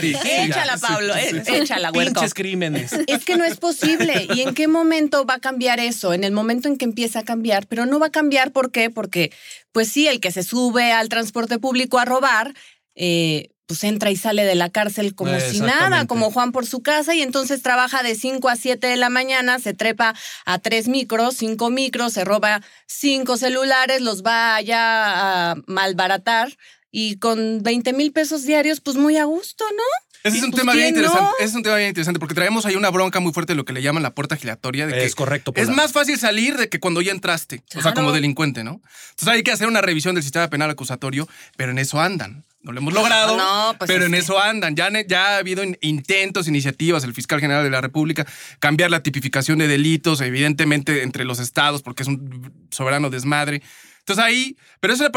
ti. 0.00 0.14
Échala, 0.24 0.76
Pablo, 0.78 1.14
échala, 1.16 1.90
huerco. 1.92 2.14
Pinches 2.14 2.34
crímenes. 2.34 2.92
Es 3.06 3.24
que 3.24 3.36
no 3.36 3.44
es 3.44 3.56
posible. 3.56 4.28
¿Y 4.34 4.42
en 4.42 4.54
qué 4.54 4.68
momento 4.68 5.24
va 5.26 5.34
a 5.34 5.40
cambiar 5.40 5.80
eso? 5.80 6.12
En 6.14 6.24
el 6.24 6.32
momento 6.32 6.68
en 6.68 6.76
que 6.78 6.84
empieza 6.84 7.20
a 7.20 7.24
cambiar, 7.24 7.66
pero 7.66 7.86
no 7.86 7.98
va 7.98 8.06
a 8.06 8.10
cambiar, 8.12 8.52
¿por 8.52 8.70
qué? 8.70 8.90
Porque, 8.90 9.32
pues 9.72 9.88
sí, 9.88 10.06
el 10.06 10.20
que 10.20 10.30
se 10.30 10.42
sube 10.42 10.92
al 10.92 11.08
transporte 11.08 11.58
público 11.58 11.98
a 11.98 12.04
robar, 12.04 12.54
eh, 12.94 13.48
pues 13.66 13.82
entra 13.84 14.10
y 14.10 14.16
sale 14.16 14.44
de 14.44 14.54
la 14.54 14.68
cárcel 14.70 15.14
como 15.14 15.38
si 15.40 15.60
nada, 15.60 16.06
como 16.06 16.30
Juan 16.30 16.52
por 16.52 16.66
su 16.66 16.82
casa, 16.82 17.14
y 17.14 17.22
entonces 17.22 17.62
trabaja 17.62 18.02
de 18.02 18.14
5 18.14 18.48
a 18.48 18.56
7 18.56 18.86
de 18.86 18.96
la 18.96 19.08
mañana, 19.08 19.58
se 19.58 19.72
trepa 19.74 20.14
a 20.44 20.58
tres 20.58 20.88
micros, 20.88 21.36
cinco 21.36 21.70
micros, 21.70 22.12
se 22.12 22.24
roba 22.24 22.60
cinco 22.86 23.36
celulares, 23.36 24.00
los 24.02 24.22
va 24.22 24.56
allá 24.56 25.50
a 25.52 25.54
malbaratar. 25.66 26.56
Y 26.96 27.16
con 27.16 27.62
20 27.62 27.92
mil 27.92 28.12
pesos 28.12 28.44
diarios, 28.44 28.80
pues 28.80 28.96
muy 28.96 29.16
a 29.16 29.24
gusto, 29.24 29.64
¿no? 29.76 29.82
Ese 30.22 30.38
es 30.38 30.44
un 30.44 30.52
Pues, 30.52 30.62
tema 30.62 30.74
bien 30.74 30.88
interesante. 30.88 31.30
Ese 31.40 31.48
es 31.48 31.54
un 31.54 31.62
tema 31.62 31.76
bien 31.76 31.88
interesante 31.88 32.20
porque 32.20 32.34
traemos 32.34 32.64
ahí 32.66 32.76
una 32.76 32.88
bronca 32.90 33.18
muy 33.20 33.32
fuerte 33.32 33.52
de 33.52 33.56
lo 33.56 33.64
que 33.64 33.72
le 33.72 33.82
llaman 33.82 34.02
la 34.02 34.14
puerta 34.14 34.36
giratoria. 34.36 34.86
De 34.86 34.92
que 34.94 35.04
Es 35.04 35.14
correcto. 35.14 35.52
Es 35.56 35.68
más 35.70 35.92
fácil 35.92 36.18
salir 36.18 36.56
de 36.56 36.68
que 36.68 36.80
cuando 36.80 37.02
ya 37.02 37.10
entraste. 37.12 37.62
O 37.76 37.82
sea, 37.82 37.94
como 37.94 38.12
delincuente, 38.12 38.62
¿no? 38.64 38.80
Entonces 39.10 39.28
hay 39.28 39.42
que 39.42 39.50
hacer 39.52 39.66
una 39.68 39.80
revisión 39.82 40.14
del 40.14 40.22
sistema 40.22 40.48
penal 40.48 40.70
acusatorio, 40.70 41.28
pero 41.56 41.72
en 41.72 41.78
eso 41.78 42.00
andan. 42.00 42.44
No 42.64 42.72
lo 42.72 42.80
hemos 42.80 42.94
logrado, 42.94 43.36
No, 43.36 43.74
pues 43.78 43.88
pero 43.88 44.00
es 44.00 44.06
en 44.06 44.12
que- 44.12 44.18
eso 44.18 44.40
andan. 44.40 44.74
Ya, 44.74 44.88
ya 45.06 45.34
ha 45.34 45.36
habido 45.36 45.62
in- 45.62 45.76
intentos, 45.82 46.48
iniciativas, 46.48 47.04
el 47.04 47.12
fiscal 47.12 47.38
general 47.38 47.62
de 47.62 47.68
la 47.70 47.82
República, 47.82 48.26
cambiar 48.58 48.90
la 48.90 49.02
tipificación 49.02 49.58
de 49.58 49.68
delitos, 49.68 50.22
evidentemente 50.22 51.02
entre 51.02 51.26
los 51.26 51.40
estados, 51.40 51.82
porque 51.82 52.02
es 52.04 52.08
un 52.08 52.50
soberano 52.70 53.10
desmadre. 53.10 53.60
Entonces 54.06 54.22
ahí, 54.22 54.56
pero 54.80 54.92
es 54.92 55.00
una, 55.00 55.10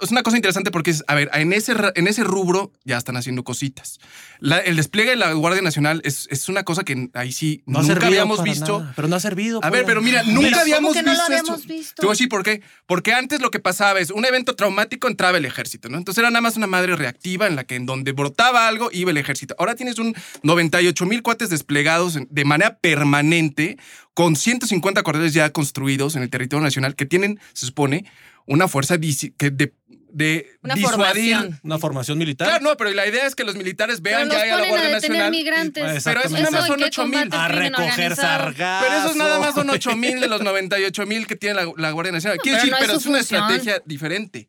es 0.00 0.10
una 0.12 0.22
cosa 0.22 0.36
interesante 0.36 0.70
porque 0.70 0.92
es, 0.92 1.02
a 1.08 1.16
ver, 1.16 1.28
en 1.34 1.52
ese, 1.52 1.74
ra- 1.74 1.90
en 1.96 2.06
ese 2.06 2.22
rubro 2.22 2.72
ya 2.84 2.96
están 2.96 3.16
haciendo 3.16 3.42
cositas. 3.42 3.98
La- 4.38 4.60
el 4.60 4.76
despliegue 4.76 5.10
de 5.10 5.16
la 5.16 5.32
Guardia 5.32 5.60
Nacional 5.60 6.00
es, 6.04 6.28
es 6.30 6.48
una 6.48 6.62
cosa 6.62 6.84
que 6.84 7.10
ahí 7.14 7.32
sí 7.32 7.64
No 7.66 7.82
nunca 7.82 8.06
habíamos 8.06 8.44
visto. 8.44 8.78
nada, 8.78 8.92
pero 8.94 9.08
no 9.08 9.16
ha 9.16 9.20
servido. 9.20 9.58
A 9.64 9.70
ver, 9.70 9.80
Pola. 9.82 9.86
pero 9.88 10.02
mira, 10.02 10.22
nunca 10.22 10.60
habíamos 10.60 10.94
que 10.94 11.02
no 11.02 11.06
lo 11.12 11.18
visto 11.18 11.24
habíamos 11.26 11.60
esto. 11.62 11.72
visto? 11.74 11.94
Te 12.00 12.06
voy 12.06 12.12
a 12.12 12.14
decir 12.14 12.28
por 12.28 12.44
qué. 12.44 12.62
Porque 12.86 13.12
antes 13.12 13.40
lo 13.40 13.50
que 13.50 13.58
pasaba 13.58 13.98
es 13.98 14.10
un 14.12 14.24
evento 14.24 14.54
traumático 14.54 15.08
entraba 15.08 15.36
el 15.38 15.44
ejército, 15.44 15.88
¿no? 15.88 15.98
Entonces 15.98 16.20
era 16.20 16.30
nada 16.30 16.40
más 16.40 16.56
una 16.56 16.68
madre 16.68 16.94
reactiva 16.94 17.48
en 17.48 17.56
la 17.56 17.64
que 17.64 17.74
en 17.74 17.86
donde 17.86 18.12
brotaba 18.12 18.68
algo 18.68 18.88
iba 18.92 19.10
el 19.10 19.16
ejército. 19.16 19.56
Ahora 19.58 19.74
tienes 19.74 19.98
un 19.98 20.14
98 20.44 21.06
mil 21.06 21.22
cuates 21.24 21.50
desplegados 21.50 22.16
de 22.30 22.44
manera 22.44 22.78
permanente 22.78 23.78
con 24.18 24.34
150 24.34 25.04
cuarteles 25.04 25.32
ya 25.32 25.50
construidos 25.52 26.16
en 26.16 26.24
el 26.24 26.28
territorio 26.28 26.64
nacional 26.64 26.96
que 26.96 27.06
tienen, 27.06 27.38
se 27.52 27.66
supone, 27.66 28.04
una 28.46 28.66
fuerza 28.66 28.98
que 28.98 29.50
de, 29.52 29.72
de 30.10 30.50
Una 30.60 30.74
disuadir. 30.74 31.36
formación. 31.36 31.60
Una 31.62 31.78
formación 31.78 32.18
militar. 32.18 32.48
Claro, 32.48 32.64
no, 32.64 32.76
pero 32.76 32.90
la 32.90 33.06
idea 33.06 33.28
es 33.28 33.36
que 33.36 33.44
los 33.44 33.54
militares 33.54 34.02
vean 34.02 34.28
que 34.28 34.34
hay 34.34 34.50
a 34.50 34.56
la 34.56 34.64
a 34.64 34.68
Guardia 34.70 34.88
detener 34.88 35.18
Nacional. 35.18 35.30
migrantes. 35.30 35.84
Pues, 35.84 36.02
Pero 36.02 36.18
eso 36.18 36.36
Exactamente. 36.36 36.50
nada 36.50 36.50
más 36.50 36.62
¿en 36.62 36.66
son 36.66 36.78
qué 36.78 36.84
8 36.84 37.06
mil. 37.06 37.28
a 37.32 37.46
recoger 37.46 38.16
sargazos. 38.16 38.88
Pero 38.88 39.00
esos 39.04 39.16
nada 39.16 39.38
más 39.38 39.54
son 39.54 39.70
8 39.70 39.94
mil 39.94 40.18
de 40.18 40.26
los 40.26 40.42
98 40.42 41.06
mil 41.06 41.26
que 41.28 41.36
tiene 41.36 41.54
la, 41.54 41.72
la 41.76 41.90
Guardia 41.92 42.10
Nacional. 42.10 42.38
Quiero 42.42 42.58
pero 42.58 42.64
decir, 42.66 42.72
no 42.72 42.78
pero 42.88 42.98
es 42.98 43.06
una 43.06 43.20
estrategia 43.20 43.80
diferente. 43.84 44.48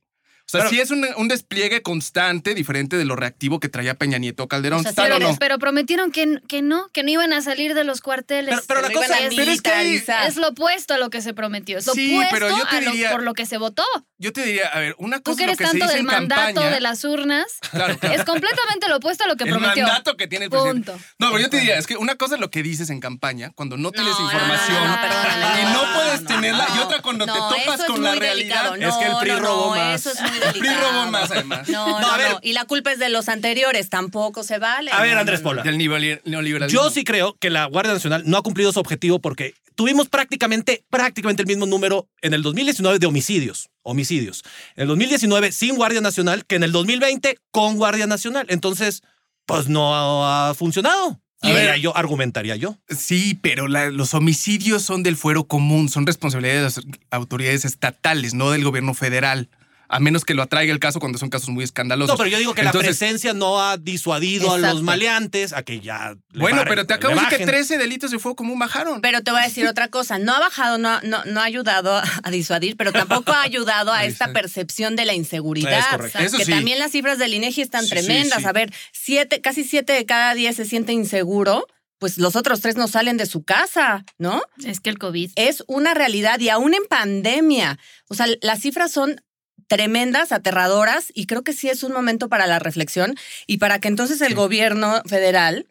O 0.50 0.52
sea, 0.52 0.62
Pero- 0.62 0.70
sí 0.72 0.80
es 0.80 0.90
un, 0.90 1.06
un 1.16 1.28
despliegue 1.28 1.84
constante, 1.84 2.56
diferente 2.56 2.98
de 2.98 3.06
lo 3.06 3.16
reactivo 3.16 3.60
que 3.60 3.70
traía 3.70 3.94
Peña 3.94 4.18
Nieto 4.18 4.48
Calderón. 4.48 4.80
O 4.80 4.84
sea, 4.84 4.94
¿Tal 4.94 5.12
Pero, 5.12 5.20
no? 5.30 5.38
pero 5.40 5.60
prometieron 5.60 6.12
que, 6.12 6.40
que 6.48 6.64
no, 6.64 6.88
que 6.90 7.04
no 7.04 7.12
iban 7.12 7.34
a 7.34 7.42
salir 7.44 7.76
de 7.76 7.84
los 7.84 8.02
cuarteles. 8.02 8.56
Pero- 8.56 8.64
pero 8.68 8.82
la 8.82 8.92
cosa 8.92 9.20
es- 9.20 9.36
pero 9.36 9.52
es 9.52 9.62
que 9.62 10.04
es 10.28 10.36
lo 10.38 10.48
opuesto 10.50 10.96
a 10.96 10.98
lo 10.98 11.12
que 11.12 11.22
se 11.22 11.36
prometió. 11.36 11.78
Es 11.78 11.86
lo 11.86 11.94
Sí, 11.94 12.14
opuesto 12.16 12.34
pero 12.34 12.50
yo 12.50 12.66
te 12.68 12.78
a 12.78 12.82
lo- 12.82 12.92
diría- 12.92 13.12
por 13.12 13.22
lo 13.22 13.34
que 13.36 13.46
se 13.46 13.58
votó. 13.60 13.84
Yo 14.18 14.34
te 14.34 14.44
diría, 14.44 14.68
a 14.70 14.80
ver, 14.80 14.96
una 14.98 15.18
Tú 15.18 15.32
cosa 15.32 15.38
que 15.38 15.44
es 15.44 15.48
lo 15.48 15.52
eres 15.54 15.58
que 15.60 15.64
se 15.66 15.70
tanto 15.72 15.86
dice 15.86 15.94
del 15.98 16.00
en 16.00 16.06
mandato 16.08 16.42
campaña. 16.46 16.70
de 16.72 16.80
las 16.82 17.04
urnas, 17.06 17.46
Claro, 17.72 17.98
claro. 18.00 18.16
es 18.16 18.26
completamente 18.26 18.90
lo 18.90 18.98
opuesto 18.98 19.24
a 19.26 19.28
lo 19.28 19.36
que 19.36 19.44
el 19.44 19.52
prometió. 19.52 19.84
mandato 19.86 20.18
que 20.18 20.28
tiene 20.28 20.46
el 20.46 20.52
presidente. 20.52 20.92
Punto. 20.94 21.06
No, 21.20 21.28
pero 21.28 21.40
yo 21.40 21.50
te 21.52 21.58
diría, 21.58 21.78
es 21.78 21.86
que 21.88 21.96
una 21.96 22.16
cosa 22.16 22.36
es 22.36 22.42
lo 22.42 22.50
que 22.50 22.64
dices 22.64 22.90
en 22.90 23.00
campaña, 23.00 23.52
cuando 23.54 23.78
no 23.78 23.92
tienes 23.92 24.14
No, 24.18 24.26
información 24.26 24.84
no, 24.84 24.88
no, 24.96 25.02
perdóname, 25.02 25.62
y 25.62 25.66
no, 25.74 25.94
puedes 25.94 26.22
no, 26.24 26.28
tenerla, 26.28 26.68
y 26.76 26.80
otra 26.80 27.02
cuando 27.02 27.26
te 27.26 27.32
topas 27.34 27.84
con 27.86 28.04
la 28.04 28.16
realidad. 28.16 28.76
Es 28.82 28.96
que 28.96 29.06
el 29.06 29.16
PRI 29.22 29.32
robó 29.36 29.76
más. 29.76 30.00
Eso 30.06 30.12
es 30.12 30.22
muy 30.22 30.39
El 30.39 30.39
PRI 30.40 30.60
delicado. 30.62 30.92
robó 30.92 31.12
más, 31.12 31.32
además. 31.32 31.68
No, 31.70 31.88
No, 31.88 32.00
no, 32.02 32.08
a 32.12 32.18
ver. 32.18 32.32
no. 32.32 32.40
Y 32.42 32.54
la 32.54 32.66
culpa 32.66 32.92
es 32.92 33.00
de 33.00 33.10
los 33.10 33.30
anteriores, 33.30 33.90
tampoco 33.90 34.44
se 34.44 34.58
vale. 34.60 34.92
A 34.92 35.02
ver, 35.02 35.14
No, 35.16 35.20
Andrés. 35.22 35.42
Pola. 35.42 35.64
Del 35.64 35.78
nivel- 35.78 36.22
neoliberalismo. 36.26 36.82
Yo 36.84 36.90
sí 36.90 37.04
creo 37.04 37.36
que 37.40 37.50
la 37.50 37.66
Guardia 37.66 37.94
Nacional 37.94 38.24
no 38.26 38.38
ha 38.38 38.42
cumplido 38.44 38.72
su 38.72 38.80
objetivo 38.80 39.20
porque 39.20 39.54
tuvimos 39.76 40.10
prácticamente, 40.10 40.84
prácticamente 40.90 41.42
el 41.44 41.48
mismo 41.48 41.66
número 41.66 42.08
en 42.22 42.34
el 42.34 42.42
2019 42.42 43.00
de 43.00 43.08
homicidios. 43.08 43.70
Homicidios. 43.84 44.44
En 44.76 44.84
el 44.84 44.88
2019 44.90 45.52
sin 45.52 45.76
Guardia 45.76 46.02
Nacional 46.02 46.46
que 46.46 46.56
en 46.56 46.64
el 46.64 46.72
2020 46.72 47.38
con 47.52 47.78
Guardia 47.78 48.06
Nacional. 48.08 48.46
Entonces, 48.50 49.02
pues 49.46 49.68
no 49.70 50.28
ha 50.28 50.54
funcionado. 50.54 51.20
A 51.42 51.52
ver. 51.54 51.80
yo, 51.80 51.96
argumentaría 51.96 52.58
yo. 52.58 52.78
Sí, 52.90 53.40
pero 53.42 53.70
la- 53.70 53.90
los 53.92 54.14
homicidios 54.14 54.82
son 54.82 55.04
del 55.04 55.16
fuero 55.16 55.46
común, 55.46 55.88
son 55.88 56.06
responsabilidad 56.06 56.56
de 56.56 56.62
las 56.64 56.82
autoridades 57.12 57.64
estatales, 57.64 58.34
no 58.34 58.52
del 58.52 58.66
gobierno 58.66 58.94
federal. 58.94 59.48
A 59.92 60.00
menos 60.00 60.24
que 60.24 60.36
lo 60.36 60.44
atraiga 60.44 60.72
el 60.72 60.80
caso 60.80 61.00
cuando 61.00 61.18
son 61.18 61.30
casos 61.30 61.50
muy 61.50 61.64
escandalosos. 61.64 62.14
No, 62.14 62.18
pero 62.18 62.30
yo 62.30 62.38
digo 62.38 62.54
que 62.54 62.62
Entonces, 62.62 62.82
la 62.84 62.88
presencia 62.90 63.34
no 63.34 63.60
ha 63.60 63.78
disuadido 63.78 64.54
a 64.54 64.58
los 64.60 64.84
maleantes 64.84 65.52
a 65.52 65.64
que 65.64 65.80
ya. 65.80 66.16
le 66.32 66.40
Bueno, 66.40 66.58
paren, 66.58 66.70
pero 66.70 66.86
te 66.86 66.94
acabo 66.94 67.16
de 67.16 67.22
decir 67.22 67.30
que 67.40 67.46
bajen. 67.46 67.48
13 67.48 67.78
delitos 67.80 68.12
de 68.12 68.20
fuego 68.20 68.36
común 68.36 68.60
bajaron. 68.60 69.02
Pero 69.02 69.24
te 69.24 69.32
voy 69.32 69.42
a 69.42 69.46
decir 69.46 69.68
otra 69.68 69.88
cosa, 69.88 70.20
no 70.20 70.34
ha 70.36 70.40
bajado, 70.40 70.78
no, 70.78 71.02
no, 71.02 71.26
no 71.26 71.42
ha 71.42 71.44
ayudado 71.44 71.92
a, 72.24 72.30
disuadir, 72.32 72.78
pero 72.78 72.92
tampoco 72.94 73.32
ha 73.34 73.42
ayudado 73.42 73.92
a 73.92 74.06
esta 74.06 74.32
percepción 74.32 74.96
de 74.96 75.06
la 75.06 75.16
inseguridad. 75.16 75.80
Es 75.80 75.86
correcto. 75.88 76.20
Eso 76.20 76.38
que 76.38 76.46
sí. 76.46 76.52
también 76.52 76.78
las 76.78 76.92
cifras 76.92 77.18
del 77.18 77.34
INEGI 77.34 77.62
están 77.62 77.84
Sí, 77.84 77.90
tremendas. 77.90 78.42
sí. 78.42 78.46
A 78.46 78.52
ver, 78.52 78.72
siete, 78.94 79.42
casi 79.42 79.64
siete 79.64 79.94
de 79.94 80.06
cada 80.06 80.36
diez 80.36 80.56
se 80.56 80.66
siente 80.66 80.94
inseguro, 80.94 81.66
pues 81.98 82.18
los 82.20 82.36
otros 82.36 82.62
tres 82.62 82.76
no 82.78 82.88
salen 82.88 83.18
de 83.18 83.26
su 83.26 83.44
casa, 83.44 84.06
¿no? 84.20 84.44
Es 84.64 84.80
que 84.80 84.90
el 84.92 85.00
COVID. 85.00 85.32
Es 85.36 85.64
una 85.68 85.94
realidad 85.96 86.40
y 86.40 86.50
aún 86.50 86.74
en 86.76 86.86
pandemia. 86.88 87.80
O 88.08 88.14
sea, 88.16 88.28
las 88.42 88.62
cifras 88.62 88.92
son 88.92 89.22
tremendas, 89.70 90.34
aterradoras, 90.34 91.12
y 91.14 91.28
creo 91.28 91.44
que 91.44 91.54
sí 91.54 91.70
es 91.70 91.84
un 91.84 91.94
momento 91.94 92.28
para 92.28 92.48
la 92.48 92.60
reflexión 92.60 93.16
y 93.48 93.60
para 93.60 93.80
que 93.80 93.88
entonces 93.88 94.20
el 94.20 94.36
gobierno 94.36 95.02
federal 95.06 95.68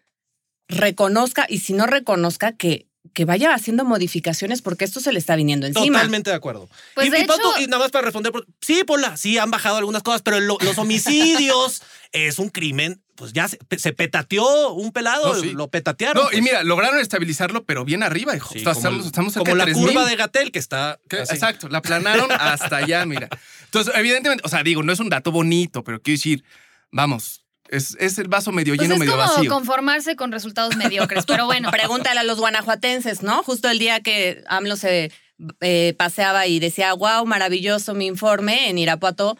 reconozca, 0.69 1.47
y 1.49 1.59
si 1.59 1.75
no 1.75 1.87
reconozca, 1.87 2.52
que, 2.52 2.88
que 3.19 3.25
vaya 3.25 3.53
haciendo 3.53 3.85
modificaciones 3.85 4.63
porque 4.63 4.85
esto 4.85 5.01
se 5.01 5.11
le 5.13 5.19
está 5.19 5.35
viniendo 5.35 5.67
encima. 5.67 5.99
Totalmente 5.99 6.31
de 6.31 6.37
acuerdo. 6.37 6.69
Pues, 6.95 7.09
y, 7.09 7.11
de 7.11 7.19
y 7.19 7.23
hecho- 7.23 7.35
nada 7.67 7.83
más 7.83 7.91
para 7.91 8.05
responder, 8.05 8.31
por- 8.31 8.47
sí, 8.61 8.85
Pola, 8.85 9.17
sí 9.17 9.37
han 9.39 9.51
bajado 9.51 9.77
algunas 9.77 10.05
cosas, 10.05 10.23
pero 10.23 10.39
lo- 10.39 10.57
los 10.61 10.79
homicidios 10.79 11.83
es 12.13 12.39
un 12.39 12.49
crimen, 12.49 13.03
pues 13.17 13.33
ya 13.33 13.49
se, 13.49 13.59
se 13.77 13.93
petateó 13.93 14.73
un 14.73 14.93
pelado, 14.93 15.35
No, 15.35 15.41
sí. 15.41 15.51
lo 15.51 15.67
petatearon. 15.67 16.23
No, 16.23 16.29
y 16.29 16.35
pues. 16.35 16.43
mira, 16.45 16.63
lograron 16.63 17.01
estabilizarlo, 17.01 17.65
pero 17.65 17.85
bien 17.85 18.05
arriba, 18.05 18.37
hijo. 18.37 18.53
Sí, 18.53 18.61
O 18.61 18.63
sea, 18.63 18.75
como 18.75 18.79
estamos, 18.79 19.01
el- 19.01 19.07
estamos 19.09 19.33
cerca 19.33 19.45
como 19.51 19.57
la 19.57 19.65
3,000. 19.65 19.85
curva 19.89 20.09
de 20.09 20.15
Gatel 20.15 20.53
que 20.53 20.61
está. 20.61 21.01
Que-. 21.09 21.17
Exacto, 21.19 21.69
la 21.69 21.79
aplanaron 21.79 22.31
hasta 22.31 22.77
allá, 22.77 23.05
mira. 23.05 23.29
Entonces, 23.65 23.93
evidentemente, 23.97 24.43
o 24.47 24.49
sea, 24.49 24.63
digo, 24.63 24.85
no 24.85 24.93
es 24.93 25.01
un 25.01 25.09
dato 25.09 25.33
bonito, 25.33 25.83
pero 25.83 26.01
quiero 26.01 26.19
decir, 26.19 26.45
vamos, 26.93 27.38
es, 27.69 27.97
es 28.01 28.19
el 28.19 28.29
vaso 28.29 28.53
medio 28.53 28.75
Pues 28.75 28.83
lleno, 28.89 28.95
es 28.95 29.01
medio 29.01 29.13
como 29.13 29.25
vacío. 29.25 29.51
conformarse 29.51 30.17
con 30.17 30.33
resultados 30.33 30.77
mediocres, 30.77 31.25
pero 31.27 31.47
bueno. 31.47 31.71
Pregúntale 31.73 32.21
a 32.21 32.25
los 32.25 32.39
guanajuatenses, 32.39 33.23
¿no? 33.23 33.43
Justo 33.43 33.69
el 33.69 33.79
día 33.79 34.01
que 34.01 34.43
AMLO 34.49 34.77
se 34.77 35.13
eh, 35.61 35.95
paseaba 35.97 36.47
y 36.47 36.59
decía, 36.61 36.93
wow, 36.95 37.25
maravilloso 37.27 37.95
mi 37.95 38.07
informe 38.07 38.69
en 38.69 38.79
Irapuato, 38.79 39.37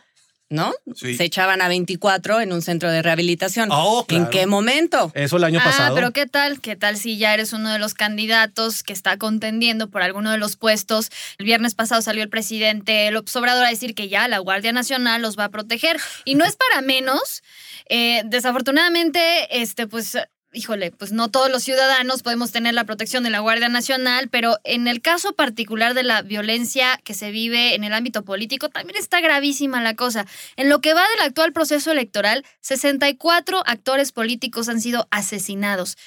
¿no? 0.51 0.73
Sí. 0.95 1.17
Se 1.17 1.25
echaban 1.25 1.61
a 1.61 1.69
24 1.69 2.41
en 2.41 2.53
un 2.53 2.63
centro 2.63 2.91
de 2.91 3.03
rehabilitación. 3.03 3.69
Oh, 3.71 4.05
claro. 4.07 4.25
¿En 4.25 4.31
qué 4.31 4.47
momento? 4.47 5.13
Eso 5.15 5.37
el 5.37 5.45
año 5.45 5.61
ah, 5.61 5.65
pasado. 5.65 5.95
pero 5.95 6.13
¿qué 6.13 6.27
tal? 6.27 6.61
¿Qué 6.61 6.75
tal 6.77 6.97
si 6.97 7.19
ya 7.19 7.35
eres 7.35 7.53
uno 7.53 7.71
de 7.71 7.79
los 7.79 7.95
candidatos 7.95 8.83
que 8.83 8.93
está 8.93 9.19
contendiendo 9.19 9.91
por 9.91 10.03
alguno 10.03 10.31
de 10.31 10.39
los 10.39 10.57
puestos? 10.57 11.11
El 11.39 11.47
viernes 11.47 11.75
pasado 11.75 12.01
salió 12.01 12.23
el 12.23 12.31
presidente 12.31 13.11
López 13.11 13.35
Obrador 13.37 13.65
a 13.65 13.69
decir 13.69 13.95
que 13.95 14.09
ya 14.09 14.27
la 14.29 14.39
Guardia 14.39 14.73
Nacional 14.73 15.21
los 15.21 15.39
va 15.39 15.45
a 15.45 15.51
proteger. 15.51 16.01
Y 16.25 16.35
no 16.35 16.45
es 16.45 16.57
para 16.57 16.81
menos. 16.81 17.43
Eh, 17.89 18.23
desafortunadamente, 18.25 19.61
este, 19.61 19.87
pues. 19.87 20.17
Híjole, 20.53 20.93
pues 20.93 21.13
no 21.13 21.31
todos 21.31 21.51
los 21.51 21.63
ciudadanos 21.63 22.23
podemos 22.23 22.53
tener 22.53 22.73
la 22.73 22.85
protección 22.85 23.23
de 23.23 23.29
la 23.29 23.41
Guardia 23.41 23.69
Nacional, 23.69 24.29
pero 24.31 24.57
en 24.65 24.89
el 24.89 25.03
caso 25.03 25.35
particular 25.35 25.93
de 25.93 26.05
la 26.05 26.23
violencia 26.23 26.99
que 27.05 27.13
se 27.13 27.31
vive 27.31 27.75
en 27.75 27.85
el 27.85 27.93
ámbito 27.93 28.25
político, 28.25 28.71
también 28.71 28.97
está 28.99 29.21
gravísima 29.21 29.83
la 29.83 29.95
cosa. 29.95 30.27
En 30.57 30.71
lo 30.71 30.81
que 30.81 30.95
va 30.95 31.03
del 31.03 31.27
actual 31.27 31.53
proceso 31.53 31.93
electoral, 31.93 32.47
64 32.63 33.63
actores 33.67 34.11
políticos 34.13 34.71
han 34.71 34.81
sido 34.81 35.07
asesinados. 35.11 35.99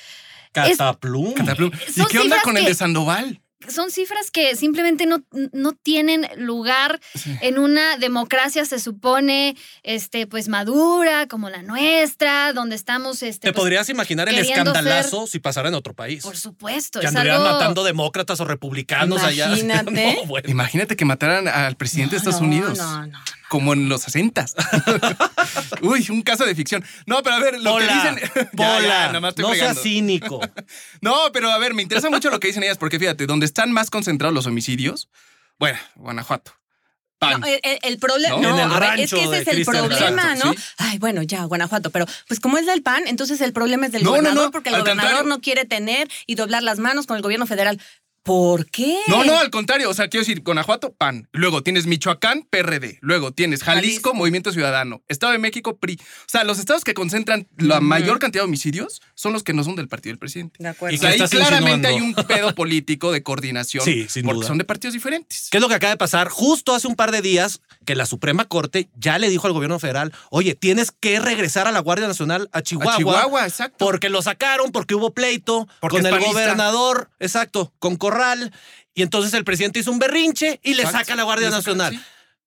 Cataplum. 0.53 1.33
Cataplum. 1.33 1.71
¿Y 1.95 2.05
qué 2.05 2.19
onda 2.19 2.41
con 2.41 2.57
el 2.57 2.65
de 2.65 2.73
Sandoval? 2.73 3.41
Son 3.69 3.91
cifras 3.91 4.31
que 4.31 4.55
simplemente 4.55 5.05
no, 5.05 5.23
no 5.51 5.73
tienen 5.73 6.27
lugar 6.37 6.99
en 7.41 7.59
una 7.59 7.97
democracia, 7.97 8.65
se 8.65 8.79
supone, 8.79 9.55
este, 9.83 10.27
pues 10.27 10.47
madura, 10.47 11.27
como 11.27 11.49
la 11.49 11.61
nuestra, 11.61 12.53
donde 12.53 12.75
estamos. 12.75 13.21
Este, 13.23 13.47
¿Te 13.47 13.53
pues, 13.53 13.61
podrías 13.61 13.89
imaginar 13.89 14.29
el 14.29 14.37
escandalazo 14.39 15.27
si 15.27 15.39
pasara 15.39 15.69
en 15.69 15.75
otro 15.75 15.93
país? 15.93 16.23
Por 16.23 16.37
supuesto. 16.37 16.99
que 16.99 17.07
algo- 17.07 17.43
matando 17.43 17.83
demócratas 17.83 18.39
o 18.39 18.45
republicanos 18.45 19.21
allá. 19.23 19.45
Imagínate. 19.47 20.15
No, 20.15 20.25
bueno. 20.25 20.49
Imagínate 20.49 20.95
que 20.95 21.05
mataran 21.05 21.47
al 21.47 21.75
presidente 21.75 22.11
de 22.15 22.17
Estados 22.17 22.41
No, 22.41 22.47
Unidos. 22.47 22.77
No, 22.77 23.07
no. 23.07 23.19
Como 23.51 23.73
en 23.73 23.89
los 23.89 24.03
60. 24.03 24.45
Uy, 25.81 26.07
un 26.09 26.21
caso 26.21 26.45
de 26.45 26.55
ficción. 26.55 26.85
No, 27.05 27.21
pero 27.21 27.35
a 27.35 27.39
ver, 27.39 27.59
lo 27.59 27.79
que 27.79 27.83
dicen. 27.83 28.47
Pola, 28.55 28.81
ya, 28.81 29.07
nada 29.07 29.19
más 29.19 29.29
estoy 29.31 29.43
no 29.43 29.49
seas 29.49 29.59
fregando. 29.59 29.81
cínico. 29.81 30.39
No, 31.01 31.33
pero 31.33 31.51
a 31.51 31.57
ver, 31.57 31.73
me 31.73 31.81
interesa 31.81 32.09
mucho 32.09 32.29
lo 32.29 32.39
que 32.39 32.47
dicen 32.47 32.63
ellas, 32.63 32.77
porque 32.77 32.97
fíjate, 32.97 33.25
donde 33.25 33.45
están 33.45 33.73
más 33.73 33.89
concentrados 33.89 34.33
los 34.33 34.45
homicidios, 34.47 35.09
bueno, 35.59 35.77
Guanajuato. 35.95 36.53
Pan. 37.19 37.41
No, 37.41 37.47
el, 37.47 37.99
problema, 37.99 38.37
¿No? 38.37 38.67
no, 38.67 38.85
es 38.95 39.11
que 39.11 39.23
ese 39.23 39.39
es 39.39 39.47
el 39.47 39.55
Cristian 39.55 39.85
problema, 39.85 40.21
Exacto, 40.33 40.45
¿no? 40.45 40.53
sí. 40.53 40.59
Ay, 40.77 40.97
bueno, 40.99 41.21
ya, 41.21 41.43
Guanajuato, 41.43 41.89
pero 41.89 42.05
pues 42.29 42.39
como 42.39 42.57
es 42.57 42.65
del 42.65 42.83
PAN, 42.83 43.03
entonces 43.05 43.41
el 43.41 43.51
problema 43.51 43.85
es 43.85 43.91
del 43.91 44.03
No, 44.03 44.11
no, 44.11 44.15
gobernador, 44.15 44.45
no, 44.45 44.51
porque 44.51 44.69
el 44.69 44.75
al 44.75 44.81
gobernador 44.81 45.11
contrario. 45.11 45.29
no 45.35 45.41
quiere 45.41 45.65
tener 45.65 46.07
y 46.25 46.35
doblar 46.35 46.63
las 46.63 46.79
manos 46.79 47.05
con 47.05 47.17
el 47.17 47.21
gobierno 47.21 47.45
federal. 47.47 47.81
¿Por 48.23 48.67
qué? 48.67 48.97
No, 49.07 49.23
no, 49.23 49.39
al 49.39 49.49
contrario. 49.49 49.89
O 49.89 49.93
sea, 49.93 50.07
quiero 50.07 50.21
decir, 50.21 50.41
Guanajuato, 50.43 50.93
PAN. 50.93 51.27
Luego 51.31 51.63
tienes 51.63 51.87
Michoacán, 51.87 52.45
PRD. 52.49 52.99
Luego 53.01 53.31
tienes 53.31 53.63
Jalisco, 53.63 53.81
Jalisco. 53.87 54.13
Movimiento 54.13 54.51
Ciudadano. 54.51 55.01
Estado 55.07 55.31
de 55.33 55.39
México, 55.39 55.77
PRI. 55.77 55.95
O 55.99 56.29
sea, 56.29 56.43
los 56.43 56.59
estados 56.59 56.83
que 56.83 56.93
concentran 56.93 57.47
la 57.57 57.81
mayor 57.81 58.19
cantidad 58.19 58.43
de 58.43 58.47
homicidios 58.47 59.01
son 59.15 59.33
los 59.33 59.43
que 59.43 59.53
no 59.53 59.63
son 59.63 59.75
del 59.75 59.87
partido 59.87 60.11
del 60.11 60.19
presidente. 60.19 60.57
De 60.59 60.65
¿Y 60.65 60.71
acuerdo. 60.71 60.97
Sea, 60.97 61.09
ahí 61.09 61.19
claramente 61.19 61.87
hay 61.87 61.99
un 61.99 62.13
pedo 62.13 62.53
político 62.55 63.11
de 63.11 63.23
coordinación. 63.23 63.83
Sí, 63.83 64.05
sin 64.07 64.23
porque 64.23 64.37
duda. 64.39 64.47
son 64.47 64.57
de 64.59 64.65
partidos 64.65 64.93
diferentes. 64.93 65.47
¿Qué 65.49 65.57
es 65.57 65.61
lo 65.61 65.67
que 65.67 65.75
acaba 65.75 65.91
de 65.91 65.97
pasar? 65.97 66.29
Justo 66.29 66.75
hace 66.75 66.87
un 66.87 66.95
par 66.95 67.11
de 67.11 67.21
días 67.21 67.61
que 67.85 67.95
la 67.95 68.05
Suprema 68.05 68.45
Corte 68.45 68.89
ya 68.95 69.17
le 69.17 69.29
dijo 69.29 69.47
al 69.47 69.53
gobierno 69.53 69.79
federal, 69.79 70.13
oye, 70.29 70.53
tienes 70.53 70.91
que 70.91 71.19
regresar 71.19 71.67
a 71.67 71.71
la 71.71 71.79
Guardia 71.79 72.07
Nacional 72.07 72.49
a 72.53 72.61
Chihuahua. 72.61 72.93
A 72.93 72.97
Chihuahua, 72.97 73.47
exacto. 73.47 73.83
Porque 73.83 74.09
lo 74.09 74.21
sacaron, 74.21 74.71
porque 74.71 74.93
hubo 74.93 75.11
pleito 75.13 75.67
Porque 75.79 75.97
con 75.97 76.05
el 76.05 76.11
panista. 76.11 76.31
gobernador, 76.33 77.09
exacto, 77.19 77.73
con 77.79 77.95
Corral. 78.11 78.51
Y 78.93 79.03
entonces 79.03 79.33
el 79.33 79.43
presidente 79.45 79.79
hizo 79.79 79.91
un 79.91 79.99
berrinche 79.99 80.59
y 80.63 80.73
le 80.73 80.83
saca 80.83 81.13
a 81.13 81.15
la 81.15 81.23
Guardia 81.23 81.49
Nacional. 81.49 81.93
sí. 81.93 82.01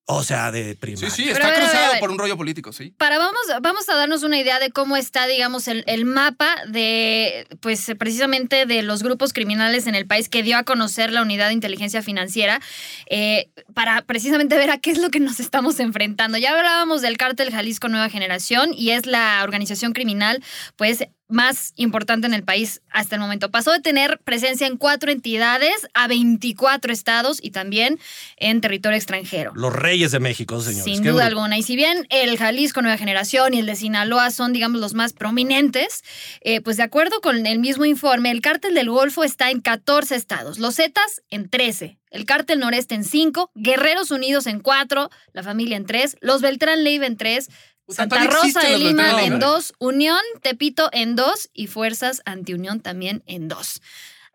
O 0.06 0.22
sea, 0.22 0.52
de 0.52 0.76
primaria. 0.76 1.08
Sí, 1.08 1.22
sí, 1.22 1.30
está 1.30 1.46
a 1.46 1.50
ver, 1.50 1.60
cruzado 1.60 1.86
a 1.86 1.90
ver. 1.92 2.00
por 2.00 2.10
un 2.10 2.18
rollo 2.18 2.36
político, 2.36 2.74
sí. 2.74 2.92
Para 2.98 3.16
vamos, 3.16 3.40
vamos 3.62 3.88
a 3.88 3.94
darnos 3.94 4.22
una 4.22 4.38
idea 4.38 4.58
de 4.58 4.70
cómo 4.70 4.98
está, 4.98 5.26
digamos, 5.26 5.66
el, 5.66 5.82
el 5.86 6.04
mapa 6.04 6.56
de, 6.68 7.46
pues, 7.60 7.90
precisamente 7.98 8.66
de 8.66 8.82
los 8.82 9.02
grupos 9.02 9.32
criminales 9.32 9.86
en 9.86 9.94
el 9.94 10.06
país 10.06 10.28
que 10.28 10.42
dio 10.42 10.58
a 10.58 10.64
conocer 10.64 11.10
la 11.10 11.22
Unidad 11.22 11.46
de 11.46 11.54
Inteligencia 11.54 12.02
Financiera, 12.02 12.60
eh, 13.08 13.48
para 13.72 14.02
precisamente 14.02 14.58
ver 14.58 14.70
a 14.70 14.76
qué 14.76 14.90
es 14.90 14.98
lo 14.98 15.08
que 15.08 15.20
nos 15.20 15.40
estamos 15.40 15.80
enfrentando. 15.80 16.36
Ya 16.36 16.54
hablábamos 16.54 17.00
del 17.00 17.16
cártel 17.16 17.50
Jalisco 17.50 17.88
Nueva 17.88 18.10
Generación 18.10 18.74
y 18.76 18.90
es 18.90 19.06
la 19.06 19.40
organización 19.42 19.94
criminal, 19.94 20.44
pues, 20.76 21.04
más 21.34 21.72
importante 21.76 22.26
en 22.26 22.32
el 22.32 22.44
país 22.44 22.80
hasta 22.90 23.16
el 23.16 23.20
momento. 23.20 23.50
Pasó 23.50 23.72
de 23.72 23.80
tener 23.80 24.18
presencia 24.20 24.66
en 24.66 24.78
cuatro 24.78 25.10
entidades 25.10 25.88
a 25.92 26.08
24 26.08 26.92
estados 26.92 27.38
y 27.42 27.50
también 27.50 27.98
en 28.36 28.60
territorio 28.60 28.96
extranjero. 28.96 29.52
Los 29.54 29.72
reyes 29.74 30.12
de 30.12 30.20
México, 30.20 30.60
señores. 30.60 30.84
Sin 30.84 31.02
Qué 31.02 31.10
duda 31.10 31.24
bruto. 31.26 31.38
alguna. 31.40 31.58
Y 31.58 31.62
si 31.62 31.76
bien 31.76 32.06
el 32.08 32.38
Jalisco 32.38 32.80
Nueva 32.80 32.96
Generación 32.96 33.52
y 33.52 33.58
el 33.58 33.66
de 33.66 33.76
Sinaloa 33.76 34.30
son, 34.30 34.52
digamos, 34.52 34.80
los 34.80 34.94
más 34.94 35.12
prominentes, 35.12 36.02
eh, 36.40 36.60
pues 36.60 36.76
de 36.76 36.84
acuerdo 36.84 37.20
con 37.20 37.46
el 37.46 37.58
mismo 37.58 37.84
informe, 37.84 38.30
el 38.30 38.40
cártel 38.40 38.74
del 38.74 38.88
Golfo 38.88 39.24
está 39.24 39.50
en 39.50 39.60
14 39.60 40.14
estados, 40.14 40.58
los 40.58 40.76
Zetas 40.76 41.22
en 41.30 41.48
13, 41.50 41.98
el 42.10 42.24
cártel 42.26 42.60
noreste 42.60 42.94
en 42.94 43.02
5, 43.04 43.50
Guerreros 43.56 44.12
Unidos 44.12 44.46
en 44.46 44.60
4, 44.60 45.10
la 45.32 45.42
familia 45.42 45.76
en 45.76 45.84
3, 45.84 46.16
los 46.20 46.42
Beltrán 46.42 46.84
Leiva 46.84 47.06
en 47.06 47.16
3, 47.16 47.48
Santa 47.88 48.24
Rosa 48.24 48.60
de 48.60 48.78
Lima 48.78 49.22
en. 49.24 49.38
2, 49.38 49.74
Unión, 49.78 50.20
Tepito 50.42 50.88
en 50.92 51.16
2 51.16 51.50
y 51.52 51.66
Fuerzas 51.66 52.22
Antiunión 52.24 52.80
también 52.80 53.22
en 53.26 53.48
2. 53.48 53.80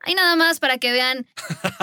Hay 0.02 0.16
nada 0.16 0.38
más 0.38 0.60
para 0.62 0.78
que 0.78 0.94
vean 0.94 1.28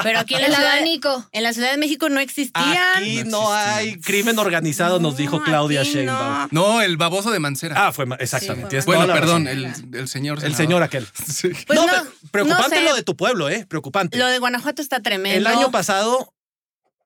Pero 0.03 0.21
aquí 0.21 0.35
en 0.37 0.41
la, 0.41 0.47
el 0.47 0.55
ciudad, 0.55 0.73
abanico. 0.73 1.29
en 1.33 1.43
la 1.43 1.53
Ciudad 1.53 1.71
de 1.71 1.77
México 1.77 2.09
no 2.09 2.19
existían. 2.19 2.79
Aquí 2.97 3.25
No 3.25 3.53
hay 3.53 4.01
crimen 4.01 4.39
organizado, 4.39 5.01
nos 5.01 5.13
No, 5.13 5.19
dijo 5.19 5.43
Claudia 5.43 5.83
Sheinbaum. 5.83 6.49
no. 6.51 6.77
No, 6.77 6.81
el 6.81 6.97
baboso 6.97 7.31
de 7.31 7.41
Mancera. 7.41 7.75
Ah, 7.89 7.93
fue 7.93 8.07
exactamente. 8.19 8.81
Sí, 8.81 8.87
bueno, 8.87 9.07
la 9.07 9.13
perdón, 9.13 9.47
el, 9.47 9.67
el 9.93 10.09
señor. 10.09 10.43
El 10.43 10.55
señor 10.55 10.83
aquel. 10.83 11.07
Sí. 11.31 11.51
Pues 11.67 11.79
no, 11.79 11.87
no, 11.87 11.93
pero 11.93 12.47
preocupante 12.47 12.77
no 12.77 12.83
sé. 12.83 12.89
lo 12.89 12.95
de 12.97 13.03
tu 13.03 13.17
pueblo, 13.17 13.51
¿eh? 13.51 13.67
Preocupante. 13.69 14.17
Lo 14.17 14.27
de 14.29 14.39
Guanajuato 14.39 14.81
está 14.81 15.01
tremendo. 15.03 15.37
El 15.37 15.47
año 15.47 15.71
pasado, 15.71 16.33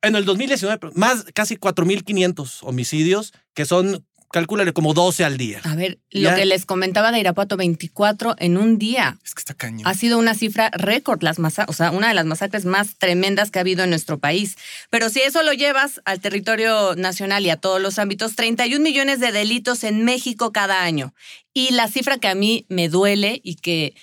en 0.03 0.15
el 0.15 0.25
2019, 0.25 0.93
más 0.95 1.25
casi 1.35 1.57
4.500 1.57 2.59
homicidios, 2.63 3.33
que 3.55 3.65
son, 3.65 4.07
calcúlale, 4.31 4.73
como 4.73 4.95
12 4.95 5.25
al 5.25 5.37
día. 5.37 5.61
A 5.65 5.75
ver, 5.75 5.99
Ya. 6.11 6.31
lo 6.31 6.37
que 6.37 6.45
les 6.47 6.67
comentaba 6.67 7.13
de 7.13 7.21
Irapuato, 7.21 7.57
24 7.57 8.37
en 8.39 8.57
un 8.57 8.79
día. 8.79 9.19
Es 9.25 9.35
que 9.35 9.41
está 9.41 9.55
cañón. 9.55 9.87
Ha 9.87 9.95
sido 9.95 10.19
una 10.19 10.35
cifra 10.35 10.71
récord, 10.73 11.23
las 11.23 11.39
masa 11.39 11.67
o 11.69 11.73
sea, 11.73 11.91
una 11.91 12.09
de 12.09 12.15
las 12.15 12.27
masacres 12.27 12.65
más 12.65 12.97
tremendas 12.99 13.51
que 13.51 13.59
ha 13.59 13.63
habido 13.63 13.85
en 13.85 13.91
nuestro 13.91 14.19
país. 14.19 14.57
Pero 14.91 15.09
si 15.11 15.21
eso 15.21 15.43
lo 15.43 15.53
llevas 15.53 16.01
al 16.05 16.21
territorio 16.21 16.95
nacional 16.97 17.45
y 17.45 17.51
a 17.51 17.57
todos 17.57 17.81
los 17.81 17.99
ámbitos, 17.99 18.37
31 18.37 18.83
millones 18.83 19.21
de 19.21 19.33
delitos 19.33 19.85
en 19.85 20.05
México 20.05 20.53
cada 20.53 20.83
año. 20.83 21.15
Y 21.53 21.73
la 21.73 21.89
cifra 21.89 22.19
que 22.19 22.29
a 22.29 22.35
mí 22.35 22.67
me 22.69 22.89
duele 22.89 23.41
y 23.43 23.57
que 23.57 23.95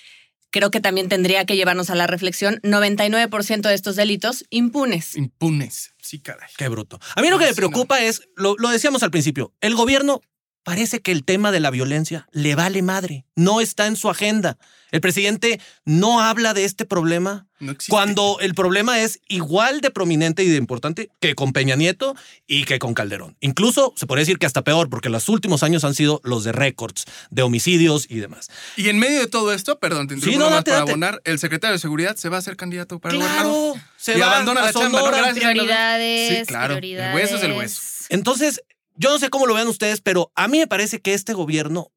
creo 0.50 0.70
que 0.70 0.80
también 0.80 1.08
tendría 1.08 1.44
que 1.44 1.56
llevarnos 1.56 1.90
a 1.90 1.94
la 1.94 2.06
reflexión, 2.06 2.60
99% 2.62 3.60
de 3.62 3.74
estos 3.74 3.96
delitos 3.96 4.44
impunes. 4.50 5.16
Impunes. 5.16 5.92
Sí, 6.02 6.20
caray. 6.20 6.48
Qué 6.56 6.68
bruto. 6.68 6.98
A 7.16 7.22
mí 7.22 7.28
lo 7.28 7.38
que 7.38 7.46
me 7.46 7.54
preocupa 7.54 8.00
es, 8.00 8.22
lo, 8.36 8.56
lo 8.58 8.70
decíamos 8.70 9.02
al 9.02 9.10
principio, 9.10 9.52
el 9.60 9.74
gobierno 9.74 10.20
parece 10.62 11.00
que 11.00 11.12
el 11.12 11.24
tema 11.24 11.50
de 11.52 11.60
la 11.60 11.70
violencia 11.70 12.26
le 12.32 12.54
vale 12.54 12.82
madre, 12.82 13.24
no 13.36 13.60
está 13.60 13.86
en 13.86 13.96
su 13.96 14.10
agenda. 14.10 14.58
El 14.90 15.00
presidente 15.02 15.60
no 15.84 16.20
habla 16.22 16.54
de 16.54 16.64
este 16.64 16.86
problema 16.86 17.46
No 17.60 17.74
cuando 17.90 18.38
el 18.40 18.54
problema 18.54 19.00
es 19.00 19.20
igual 19.28 19.82
de 19.82 19.90
prominente 19.90 20.44
y 20.44 20.48
de 20.48 20.56
importante 20.56 21.10
que 21.20 21.34
con 21.34 21.52
Peña 21.52 21.76
Nieto 21.76 22.14
y 22.46 22.64
que 22.64 22.78
con 22.78 22.94
Calderón. 22.94 23.36
Incluso 23.40 23.92
se 23.96 24.06
podría 24.06 24.22
decir 24.22 24.38
que 24.38 24.46
hasta 24.46 24.62
peor, 24.64 24.88
porque 24.88 25.10
los 25.10 25.28
últimos 25.28 25.62
años 25.62 25.84
han 25.84 25.94
sido 25.94 26.22
los 26.24 26.42
de 26.44 26.52
récords, 26.52 27.04
de 27.30 27.42
homicidios 27.42 28.06
y 28.08 28.16
demás. 28.20 28.48
Y 28.76 28.88
en 28.88 28.98
medio 28.98 29.20
de 29.20 29.26
todo 29.26 29.52
esto, 29.52 29.78
perdón, 29.78 30.08
te 30.08 30.14
Sí, 30.14 30.20
interrumpo 30.20 30.48
no, 30.48 30.54
date, 30.56 30.70
para 30.70 30.80
date. 30.80 30.90
abonar, 30.92 31.20
el 31.24 31.38
secretario 31.38 31.72
de 31.74 31.80
Seguridad 31.80 32.16
se 32.16 32.30
va 32.30 32.36
a 32.36 32.38
hacer 32.38 32.56
candidato 32.56 32.98
para 32.98 33.14
gobernador. 33.14 33.74
Claro, 33.74 33.86
se 33.98 34.16
y 34.16 34.20
va 34.20 34.26
abandona 34.32 34.62
a 34.62 34.64
la 34.66 34.72
chamba, 34.72 34.88
¿no? 34.88 34.98
Sonora. 35.04 35.18
Gracias. 35.18 35.50
Prioridades, 35.50 36.38
Sí, 36.38 36.44
claro. 36.46 36.76
El 36.78 37.14
hueso 37.14 37.36
es 37.36 37.42
el 37.42 37.52
hueso. 37.52 37.82
Entonces, 38.08 38.62
yo 38.98 39.10
no 39.10 39.18
sé 39.18 39.30
cómo 39.30 39.46
lo 39.46 39.54
vean 39.54 39.68
ustedes, 39.68 40.00
pero 40.00 40.32
a 40.34 40.48
mí 40.48 40.58
me 40.58 40.66
parece 40.66 41.00
que 41.00 41.14
este 41.14 41.32
gobierno 41.32 41.92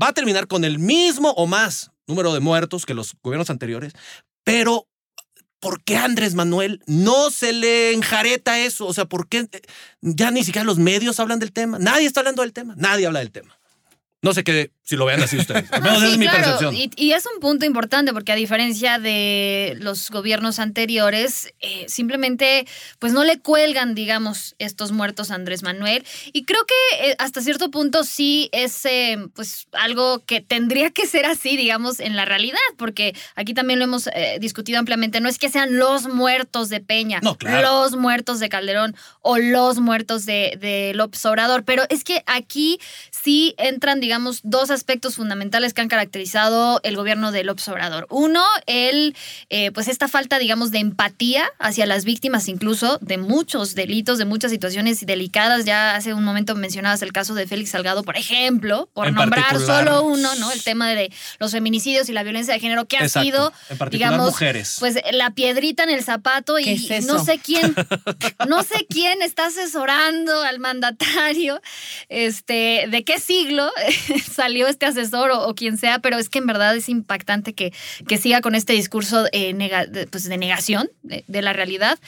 va 0.00 0.08
a 0.08 0.12
terminar 0.12 0.48
con 0.48 0.64
el 0.64 0.78
mismo 0.78 1.30
o 1.30 1.46
más 1.46 1.92
número 2.06 2.34
de 2.34 2.40
muertos 2.40 2.84
que 2.84 2.94
los 2.94 3.14
gobiernos 3.22 3.48
anteriores, 3.48 3.92
pero 4.44 4.88
¿por 5.60 5.82
qué 5.84 5.96
Andrés 5.96 6.34
Manuel 6.34 6.82
no 6.86 7.30
se 7.30 7.52
le 7.52 7.92
enjareta 7.92 8.58
eso? 8.58 8.86
O 8.86 8.92
sea, 8.92 9.04
¿por 9.04 9.28
qué 9.28 9.48
eh, 9.52 9.62
ya 10.00 10.30
ni 10.32 10.42
siquiera 10.42 10.64
los 10.64 10.78
medios 10.78 11.20
hablan 11.20 11.38
del 11.38 11.52
tema? 11.52 11.78
Nadie 11.78 12.06
está 12.06 12.20
hablando 12.20 12.42
del 12.42 12.52
tema, 12.52 12.74
nadie 12.76 13.06
habla 13.06 13.20
del 13.20 13.30
tema. 13.30 13.58
No 14.22 14.32
sé 14.32 14.44
qué, 14.44 14.70
si 14.84 14.94
lo 14.94 15.04
vean 15.04 15.20
así 15.20 15.36
ustedes. 15.36 15.64
Al 15.72 15.82
menos 15.82 15.98
Sí, 15.98 16.04
esa 16.04 16.12
es 16.12 16.18
mi 16.18 16.26
claro, 16.26 16.42
percepción. 16.42 16.76
Y, 16.76 16.90
y 16.94 17.10
es 17.10 17.24
un 17.26 17.40
punto 17.40 17.66
importante 17.66 18.12
porque 18.12 18.30
a 18.30 18.36
diferencia 18.36 19.00
de 19.00 19.76
los 19.80 20.10
gobiernos 20.10 20.60
anteriores, 20.60 21.52
eh, 21.58 21.86
simplemente 21.88 22.64
pues 23.00 23.12
no 23.12 23.24
le 23.24 23.40
cuelgan, 23.40 23.96
digamos, 23.96 24.54
estos 24.60 24.92
muertos 24.92 25.32
a 25.32 25.34
Andrés 25.34 25.64
Manuel. 25.64 26.04
Y 26.32 26.44
creo 26.44 26.64
que 26.64 27.10
eh, 27.10 27.16
hasta 27.18 27.40
cierto 27.40 27.72
punto 27.72 28.04
sí 28.04 28.48
es 28.52 28.84
eh, 28.84 29.18
pues 29.34 29.66
algo 29.72 30.24
que 30.24 30.40
tendría 30.40 30.90
que 30.90 31.08
ser 31.08 31.26
así, 31.26 31.56
digamos, 31.56 31.98
en 31.98 32.14
la 32.14 32.24
realidad, 32.24 32.58
porque 32.76 33.16
aquí 33.34 33.54
también 33.54 33.80
lo 33.80 33.86
hemos 33.86 34.08
discutido 34.38 34.78
ampliamente. 34.78 35.20
No 35.20 35.28
es 35.28 35.38
que 35.38 35.50
sean 35.50 35.76
los 35.78 36.06
muertos 36.06 36.68
de 36.68 36.78
Peña, 36.78 37.18
No, 37.24 37.36
claro. 37.36 37.62
los 37.62 37.96
muertos 37.96 38.38
de 38.38 38.48
Calderón 38.48 38.94
o 39.20 39.38
los 39.38 39.80
muertos 39.80 40.26
de, 40.26 40.56
de 40.60 40.92
López 40.94 41.24
Obrador, 41.26 41.64
pero 41.64 41.82
es 41.88 42.04
que 42.04 42.22
aquí 42.26 42.78
sí 43.10 43.56
entran, 43.58 43.98
digamos, 43.98 44.11
dos 44.42 44.70
aspectos 44.70 45.16
fundamentales 45.16 45.74
que 45.74 45.80
han 45.80 45.88
caracterizado 45.88 46.80
el 46.82 46.96
gobierno 46.96 47.32
de 47.32 47.44
López 47.44 47.66
Obrador. 47.68 48.06
Uno, 48.10 48.44
el, 48.66 49.14
eh, 49.50 49.70
pues 49.72 49.88
esta 49.88 50.08
falta, 50.08 50.38
digamos, 50.38 50.70
de 50.70 50.78
empatía 50.78 51.48
hacia 51.58 51.86
las 51.86 52.04
víctimas, 52.04 52.48
incluso 52.48 52.98
de 53.00 53.18
muchos 53.18 53.74
delitos, 53.74 54.18
de 54.18 54.24
muchas 54.24 54.50
situaciones 54.50 55.04
delicadas. 55.06 55.64
Ya 55.64 55.94
hace 55.96 56.14
un 56.14 56.24
momento 56.24 56.54
mencionabas 56.54 57.02
el 57.02 57.12
caso 57.12 57.34
de 57.34 57.46
Félix 57.46 57.70
Salgado, 57.70 58.02
por 58.02 58.16
ejemplo, 58.16 58.88
por 58.92 59.06
En 59.08 59.14
nombrar 59.14 59.44
particular. 59.50 59.84
solo 59.86 60.02
uno, 60.04 60.34
¿no? 60.36 60.50
El 60.52 60.62
tema 60.62 60.90
de 60.90 61.12
los 61.38 61.52
feminicidios 61.52 62.08
y 62.08 62.12
la 62.12 62.22
violencia 62.22 62.54
de 62.54 62.60
género, 62.60 62.86
que 62.86 62.96
ha 62.98 63.00
Exacto. 63.04 63.24
sido, 63.26 63.52
En 63.70 63.78
particular 63.78 64.10
digamos, 64.12 64.30
mujeres. 64.30 64.76
pues 64.78 64.96
la 65.12 65.30
piedrita 65.30 65.82
en 65.84 65.90
el 65.90 66.02
zapato 66.04 66.58
y 66.58 66.88
no 67.06 67.24
sé 67.24 67.38
quién, 67.38 67.74
no 68.48 68.62
sé 68.62 68.86
quién 68.88 69.22
está 69.22 69.46
asesorando 69.46 70.42
al 70.42 70.58
mandatario, 70.58 71.60
este, 72.08 72.86
de 72.88 73.04
qué 73.04 73.18
siglo 73.20 73.70
salió 74.32 74.66
este 74.66 74.86
asesor 74.86 75.30
o, 75.30 75.54
quien 75.54 75.78
sea, 75.78 75.98
pero 75.98 76.18
es 76.18 76.28
que 76.28 76.38
en 76.38 76.46
verdad 76.46 76.76
es 76.76 76.88
impactante 76.88 77.52
que, 77.52 77.72
que 78.06 78.18
siga 78.18 78.40
con 78.40 78.54
este 78.54 78.72
discurso 78.72 79.26
eh, 79.32 79.54
nega- 79.54 79.86
de, 79.86 80.06
pues, 80.06 80.24
de 80.24 80.38
negación 80.38 80.90
de, 81.02 81.42
la 81.42 81.52
realidad. 81.52 81.98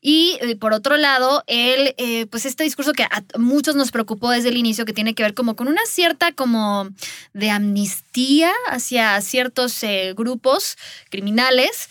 Y 0.00 0.38
eh, 0.40 0.56
por 0.56 0.72
otro 0.72 0.96
lado, 0.96 1.44
él, 1.46 1.94
eh, 1.98 2.26
pues 2.26 2.46
este 2.46 2.64
discurso 2.64 2.92
que 2.92 3.04
a 3.04 3.22
muchos 3.38 3.76
nos 3.76 3.90
preocupó 3.90 4.30
desde 4.30 4.48
el 4.48 4.56
inicio, 4.56 4.84
que 4.84 4.92
tiene 4.92 5.14
que 5.14 5.22
ver 5.22 5.34
como 5.34 5.56
con 5.56 5.68
una 5.68 5.84
cierta 5.86 6.32
como 6.32 6.88
de 7.32 7.50
amnistía 7.50 8.52
hacia 8.70 9.20
ciertos 9.20 9.82
eh, 9.82 10.14
grupos 10.16 10.76
criminales, 11.10 11.88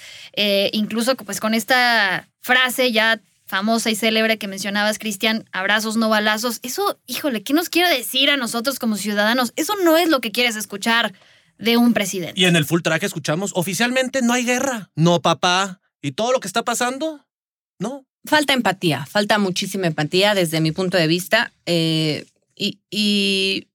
incluso 0.71 1.15
pues 1.15 1.39
con 1.39 1.53
esta 1.53 2.27
frase 2.41 2.91
ya 2.91 3.19
famosa 3.47 3.89
y 3.89 3.95
célebre 3.95 4.37
que 4.37 4.47
mencionabas, 4.47 4.99
Cristian, 4.99 5.45
abrazos, 5.51 5.97
no 5.97 6.09
balazos. 6.09 6.59
Eso, 6.63 6.99
híjole, 7.07 7.43
¿qué 7.43 7.53
nos 7.53 7.69
quiere 7.69 7.89
decir 7.89 8.29
a 8.29 8.37
nosotros 8.37 8.77
como 8.77 8.97
ciudadanos? 8.97 9.53
Eso 9.55 9.73
no 9.83 9.97
es 9.97 10.09
lo 10.09 10.21
que 10.21 10.31
quieres 10.31 10.55
escuchar 10.55 11.13
de 11.57 11.77
un 11.77 11.93
presidente. 11.93 12.39
Y 12.39 12.45
en 12.45 12.55
el 12.55 12.65
full 12.65 12.81
track 12.81 13.03
escuchamos, 13.03 13.51
oficialmente 13.55 14.21
no 14.21 14.33
hay 14.33 14.45
guerra, 14.45 14.91
no 14.95 15.21
papá. 15.21 15.81
¿Y 16.01 16.11
todo 16.11 16.31
lo 16.31 16.39
que 16.39 16.47
está 16.47 16.63
pasando? 16.63 17.25
No. 17.79 18.05
Falta 18.25 18.53
empatía, 18.53 19.05
falta 19.05 19.39
muchísima 19.39 19.87
empatía 19.87 20.35
desde 20.35 20.59
mi 20.61 20.71
punto 20.71 20.97
de 20.97 21.07
vista. 21.07 21.51
eh, 21.65 22.25
y, 22.59 22.79
y 22.89 23.67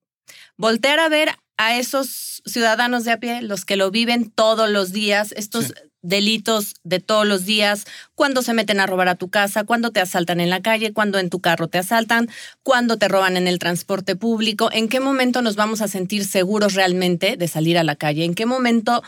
voltear 0.57 0.99
a 0.99 1.09
ver 1.09 1.31
a 1.57 1.79
esos 1.79 2.43
ciudadanos 2.45 3.05
de 3.05 3.13
a 3.13 3.21
pie, 3.21 3.43
los 3.43 3.65
que 3.65 3.77
lo 3.77 3.91
viven 3.91 4.31
todos 4.31 4.69
los 4.69 4.93
días, 4.93 5.33
estos 5.37 5.67
Sí. 5.67 5.73
Delitos 6.03 6.75
de 6.83 7.01
todos 7.01 7.27
los 7.27 7.45
días, 7.47 7.87
cuando 8.15 8.43
se 8.43 8.55
meten 8.55 8.81
a 8.81 8.87
robar 8.87 9.09
a 9.09 9.15
tu 9.15 9.31
casa, 9.31 9.65
cuando 9.65 9.91
te 9.93 10.01
asaltan 10.01 10.41
en 10.41 10.51
la 10.51 10.61
calle, 10.61 10.93
cuando 10.93 11.19
en 11.19 11.31
tu 11.31 11.41
carro 11.41 11.69
te 11.69 11.79
asaltan, 11.79 12.29
cuando 12.63 12.99
te 12.99 13.09
roban 13.09 13.37
en 13.37 13.47
el 13.47 13.59
transporte 13.59 14.17
público, 14.17 14.69
en 14.73 14.89
qué 14.89 15.01
momento 15.01 15.43
nos 15.43 15.57
vamos 15.57 15.81
a 15.81 15.89
sentir 15.89 16.25
seguros 16.25 16.75
realmente 16.75 17.37
de 17.37 17.49
salir 17.49 17.79
a 17.79 17.85
la 17.85 17.97
calle, 17.97 18.25
en 18.25 18.35
qué 18.35 18.47
momento 18.47 19.03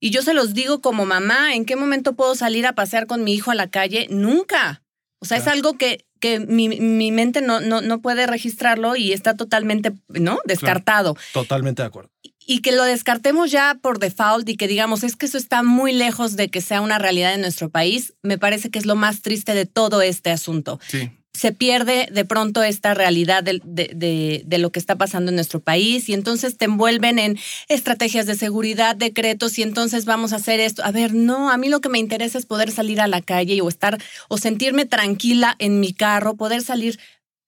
y 0.00 0.10
yo 0.10 0.22
se 0.22 0.34
los 0.34 0.54
digo 0.54 0.80
como 0.80 1.06
mamá, 1.06 1.54
¿en 1.54 1.64
qué 1.64 1.76
momento 1.76 2.14
puedo 2.14 2.34
salir 2.34 2.66
a 2.66 2.74
pasear 2.74 3.06
con 3.06 3.24
mi 3.24 3.34
hijo 3.34 3.50
a 3.50 3.54
la 3.54 3.68
calle? 3.68 4.06
Nunca. 4.10 4.82
O 5.18 5.24
sea, 5.24 5.38
es 5.38 5.48
algo 5.48 5.76
que, 5.76 6.06
que 6.20 6.38
mi, 6.38 6.68
mi 6.68 7.10
mente 7.10 7.42
no, 7.42 7.60
no, 7.60 7.80
no 7.80 8.00
puede 8.00 8.26
registrarlo 8.28 8.94
y 8.94 9.12
está 9.12 9.34
totalmente, 9.34 9.92
¿no? 10.08 10.38
Descartado. 10.44 11.16
Totalmente 11.32 11.82
de 11.82 11.88
acuerdo. 11.88 12.10
Y 12.50 12.60
que 12.62 12.72
lo 12.72 12.84
descartemos 12.84 13.50
ya 13.50 13.76
por 13.82 13.98
default 13.98 14.48
y 14.48 14.56
que 14.56 14.66
digamos, 14.68 15.04
es 15.04 15.16
que 15.16 15.26
eso 15.26 15.36
está 15.36 15.62
muy 15.62 15.92
lejos 15.92 16.34
de 16.34 16.48
que 16.48 16.62
sea 16.62 16.80
una 16.80 16.98
realidad 16.98 17.34
en 17.34 17.42
nuestro 17.42 17.68
país, 17.68 18.14
me 18.22 18.38
parece 18.38 18.70
que 18.70 18.78
es 18.78 18.86
lo 18.86 18.96
más 18.96 19.20
triste 19.20 19.52
de 19.52 19.66
todo 19.66 20.00
este 20.00 20.30
asunto. 20.30 20.80
Sí. 20.88 21.10
se 21.34 21.52
pierde 21.52 22.08
de 22.10 22.24
pronto 22.24 22.64
esta 22.64 22.94
realidad 22.94 23.44
de, 23.44 23.60
de- 23.64 23.92
de- 23.94 24.42
de 24.44 24.58
lo 24.58 24.72
que 24.72 24.80
está 24.80 24.96
pasando 24.96 25.28
en 25.30 25.36
nuestro 25.36 25.60
país 25.60 26.08
y 26.08 26.14
entonces 26.14 26.56
te 26.56 26.64
envuelven 26.64 27.20
en 27.20 27.38
estrategias 27.68 28.26
de 28.26 28.34
seguridad, 28.34 28.96
decretos 28.96 29.56
y 29.58 29.62
entonces 29.62 30.04
vamos 30.04 30.32
a 30.32 30.36
hacer 30.36 30.58
esto. 30.58 30.82
A 30.84 30.90
ver, 30.90 31.14
no, 31.14 31.50
a 31.50 31.56
mí 31.56 31.68
lo 31.68 31.80
que 31.80 31.90
me 31.90 32.00
interesa 32.00 32.38
es 32.38 32.46
poder 32.46 32.72
salir 32.72 33.00
a 33.00 33.06
la 33.06 33.20
calle 33.20 33.60
o 33.60 33.68
estar 33.68 33.98
o 34.28 34.36
sentirme 34.38 34.84
tranquila 34.84 35.54
en 35.60 35.78
mi 35.78 35.92
carro, 35.92 36.34
poder 36.34 36.62
salir 36.62 36.98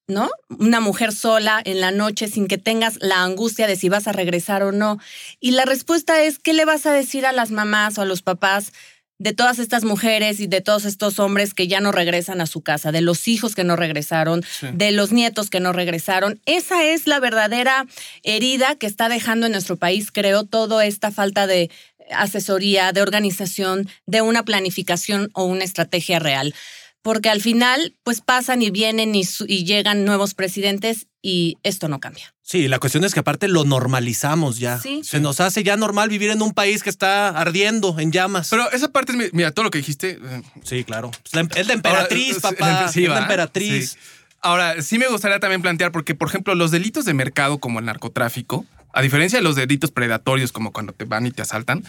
¿no? 0.07 0.29
Una 0.49 0.79
mujer 0.79 1.13
sola 1.13 1.61
en 1.63 1.79
la 1.79 1.91
noche 1.91 2.27
sin 2.27 2.47
que 2.47 2.57
tengas 2.57 2.97
la 3.01 3.23
angustia 3.23 3.67
de 3.67 3.75
si 3.75 3.89
vas 3.89 4.07
a 4.07 4.11
regresar 4.11 4.63
o 4.63 4.71
no. 4.71 4.99
Y 5.39 5.51
la 5.51 5.65
respuesta 5.65 6.21
es, 6.23 6.39
¿qué 6.39 6.53
le 6.53 6.65
vas 6.65 6.85
a 6.85 6.91
decir 6.91 7.25
a 7.25 7.31
las 7.31 7.51
mamás 7.51 7.97
o 7.97 8.01
a 8.01 8.05
los 8.05 8.21
papás 8.21 8.73
de 9.17 9.33
todas 9.33 9.59
estas 9.59 9.83
mujeres 9.83 10.39
y 10.39 10.47
de 10.47 10.61
todos 10.61 10.83
estos 10.83 11.19
hombres 11.19 11.53
que 11.53 11.67
ya 11.67 11.79
no 11.79 11.91
regresan 11.91 12.41
a 12.41 12.47
su 12.47 12.61
casa, 12.61 12.91
de 12.91 13.01
los 13.01 13.27
hijos 13.27 13.53
que 13.53 13.63
no 13.63 13.75
regresaron, 13.75 14.43
de 14.73 14.91
los 14.91 15.11
nietos 15.11 15.51
que 15.51 15.59
no 15.59 15.73
regresaron? 15.73 16.41
Esa 16.47 16.83
es 16.85 17.05
la 17.05 17.19
verdadera 17.19 17.85
herida 18.23 18.75
que 18.75 18.87
está 18.87 19.09
dejando 19.09 19.45
en 19.45 19.51
nuestro 19.51 19.77
país, 19.77 20.11
creo, 20.11 20.43
toda 20.43 20.85
esta 20.85 21.11
falta 21.11 21.45
de 21.45 21.69
asesoría, 22.11 22.91
de 22.93 23.03
organización, 23.03 23.87
de 24.07 24.21
una 24.21 24.43
planificación 24.43 25.29
o 25.33 25.45
una 25.45 25.63
estrategia 25.63 26.17
real 26.17 26.53
porque 27.01 27.29
al 27.29 27.41
final 27.41 27.95
pues 28.03 28.21
pasan 28.21 28.61
y 28.61 28.69
vienen 28.69 29.15
y, 29.15 29.23
llegan 29.65 30.05
nuevos 30.05 30.33
presidentes 30.33 31.07
y 31.21 31.57
esto 31.63 31.87
no 31.87 31.99
cambia. 31.99 32.33
Sí, 32.41 32.67
la 32.67 32.79
cuestión 32.79 33.03
es 33.05 33.13
que 33.13 33.21
aparte 33.21 33.47
lo 33.47 33.63
normalizamos 33.63 34.59
ya. 34.59 34.77
Sí. 34.79 35.01
Se 35.03 35.19
nos 35.19 35.39
hace 35.39 35.63
ya 35.63 35.77
normal 35.77 36.09
vivir 36.09 36.31
en 36.31 36.41
un 36.41 36.53
país 36.53 36.83
que 36.83 36.89
está 36.89 37.29
ardiendo 37.29 37.97
en 37.99 38.11
llamas. 38.11 38.49
Pero 38.49 38.69
esa 38.71 38.89
parte 38.91 39.13
es, 39.13 39.17
mi- 39.17 39.29
mira, 39.31 39.51
todo 39.51 39.63
lo 39.63 39.71
que 39.71 39.77
dijiste. 39.77 40.19
eh, 40.21 40.41
sí, 40.63 40.83
claro. 40.83 41.11
Es 41.25 41.33
la, 41.33 41.47
es 41.55 41.67
la 41.67 41.73
emperatriz, 41.73 42.43
Ahora, 42.43 42.57
papá. 42.57 42.87
sí, 42.91 43.03
es 43.05 43.09
la 43.09 43.19
emperatriz. 43.19 43.91
Sí. 43.91 43.97
Ahora, 44.41 44.81
sí 44.81 44.97
me 44.97 45.07
gustaría 45.07 45.39
también 45.39 45.61
plantear, 45.61 45.91
porque, 45.91 46.15
por 46.15 46.27
ejemplo, 46.27 46.53
los 46.55 46.71
delitos 46.71 47.05
de 47.05 47.13
mercado, 47.13 47.59
como 47.59 47.79
el 47.79 47.85
narcotráfico, 47.85 48.65
a 48.91 49.01
diferencia 49.01 49.39
de 49.39 49.43
los 49.43 49.55
delitos 49.55 49.91
predatorios, 49.91 50.51
como 50.51 50.73
cuando 50.73 50.91
te 50.93 51.05
van 51.05 51.25
y 51.27 51.31
te 51.31 51.43
asaltan, 51.43 51.83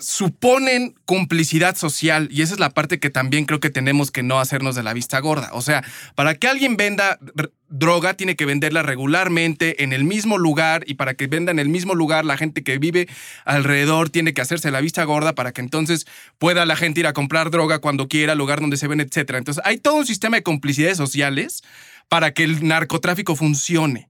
suponen 0.00 0.94
complicidad 1.04 1.76
social 1.76 2.28
y 2.30 2.42
esa 2.42 2.54
es 2.54 2.60
la 2.60 2.70
parte 2.70 2.98
que 2.98 3.10
también 3.10 3.44
creo 3.44 3.60
que 3.60 3.70
tenemos 3.70 4.10
que 4.10 4.22
no 4.22 4.40
hacernos 4.40 4.74
de 4.74 4.82
la 4.82 4.92
vista 4.92 5.18
gorda. 5.20 5.50
O 5.52 5.62
sea, 5.62 5.84
para 6.14 6.34
que 6.34 6.48
alguien 6.48 6.76
venda 6.76 7.18
droga 7.68 8.14
tiene 8.14 8.36
que 8.36 8.46
venderla 8.46 8.82
regularmente 8.82 9.84
en 9.84 9.92
el 9.92 10.04
mismo 10.04 10.38
lugar 10.38 10.84
y 10.86 10.94
para 10.94 11.14
que 11.14 11.28
venda 11.28 11.52
en 11.52 11.58
el 11.58 11.68
mismo 11.68 11.94
lugar 11.94 12.24
la 12.24 12.36
gente 12.36 12.62
que 12.64 12.78
vive 12.78 13.08
alrededor 13.44 14.10
tiene 14.10 14.34
que 14.34 14.40
hacerse 14.40 14.70
la 14.70 14.80
vista 14.80 15.04
gorda 15.04 15.34
para 15.34 15.52
que 15.52 15.60
entonces 15.60 16.06
pueda 16.38 16.66
la 16.66 16.76
gente 16.76 17.00
ir 17.00 17.06
a 17.06 17.12
comprar 17.12 17.50
droga 17.50 17.78
cuando 17.78 18.08
quiera, 18.08 18.34
lugar 18.34 18.60
donde 18.60 18.76
se 18.76 18.88
ven, 18.88 19.00
etcétera. 19.00 19.38
Entonces, 19.38 19.62
hay 19.64 19.78
todo 19.78 19.94
un 19.94 20.06
sistema 20.06 20.36
de 20.36 20.42
complicidades 20.42 20.96
sociales 20.96 21.62
para 22.08 22.32
que 22.32 22.42
el 22.44 22.66
narcotráfico 22.66 23.36
funcione 23.36 24.09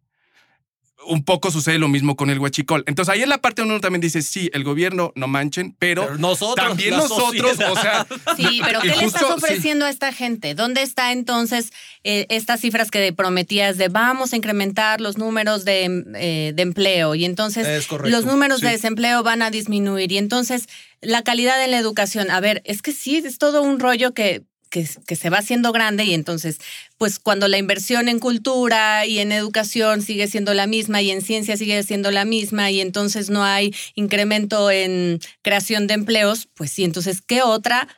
un 1.06 1.24
poco 1.24 1.50
sucede 1.50 1.78
lo 1.78 1.88
mismo 1.88 2.16
con 2.16 2.30
el 2.30 2.38
huachicol. 2.38 2.84
Entonces 2.86 3.12
ahí 3.12 3.22
en 3.22 3.28
la 3.28 3.38
parte 3.38 3.62
donde 3.62 3.74
uno 3.74 3.80
también 3.80 4.00
dice, 4.00 4.22
sí, 4.22 4.50
el 4.52 4.64
gobierno 4.64 5.12
no 5.14 5.28
manchen, 5.28 5.74
pero, 5.78 6.04
Pero 6.06 6.18
nosotros, 6.18 6.66
también 6.66 6.90
nosotros, 6.90 7.56
sociedad. 7.56 7.72
o 7.72 7.76
sea... 7.76 8.06
Sí, 8.36 8.60
pero 8.64 8.80
¿qué 8.82 8.88
le 8.88 9.04
estás 9.04 9.22
sí. 9.22 9.32
ofreciendo 9.32 9.86
a 9.86 9.90
esta 9.90 10.12
gente? 10.12 10.54
¿Dónde 10.54 10.82
está 10.82 11.12
entonces 11.12 11.72
eh, 12.04 12.26
estas 12.28 12.60
cifras 12.60 12.90
que 12.90 13.12
prometías 13.12 13.78
de 13.78 13.88
vamos 13.88 14.32
a 14.32 14.36
incrementar 14.36 15.00
los 15.00 15.18
números 15.18 15.64
de, 15.64 16.04
eh, 16.14 16.52
de 16.54 16.62
empleo 16.62 17.14
y 17.14 17.24
entonces 17.24 17.86
correcto, 17.86 18.10
los 18.10 18.24
números 18.24 18.60
de 18.60 18.70
desempleo 18.70 19.22
van 19.22 19.42
a 19.42 19.50
disminuir 19.50 20.12
y 20.12 20.18
entonces 20.18 20.66
la 21.00 21.22
calidad 21.22 21.62
en 21.64 21.70
la 21.70 21.78
educación? 21.78 22.30
A 22.30 22.40
ver, 22.40 22.62
es 22.64 22.82
que 22.82 22.92
sí, 22.92 23.16
es 23.16 23.38
todo 23.38 23.62
un 23.62 23.80
rollo 23.80 24.12
que... 24.12 24.42
Que, 24.70 24.88
que 25.04 25.16
se 25.16 25.30
va 25.30 25.38
haciendo 25.38 25.72
grande 25.72 26.04
y 26.04 26.14
entonces, 26.14 26.58
pues 26.96 27.18
cuando 27.18 27.48
la 27.48 27.58
inversión 27.58 28.08
en 28.08 28.20
cultura 28.20 29.04
y 29.04 29.18
en 29.18 29.32
educación 29.32 30.00
sigue 30.00 30.28
siendo 30.28 30.54
la 30.54 30.68
misma 30.68 31.02
y 31.02 31.10
en 31.10 31.22
ciencia 31.22 31.56
sigue 31.56 31.82
siendo 31.82 32.12
la 32.12 32.24
misma 32.24 32.70
y 32.70 32.80
entonces 32.80 33.30
no 33.30 33.42
hay 33.42 33.74
incremento 33.96 34.70
en 34.70 35.18
creación 35.42 35.88
de 35.88 35.94
empleos, 35.94 36.48
pues 36.54 36.70
sí, 36.70 36.84
entonces, 36.84 37.20
¿qué 37.20 37.42
otra 37.42 37.88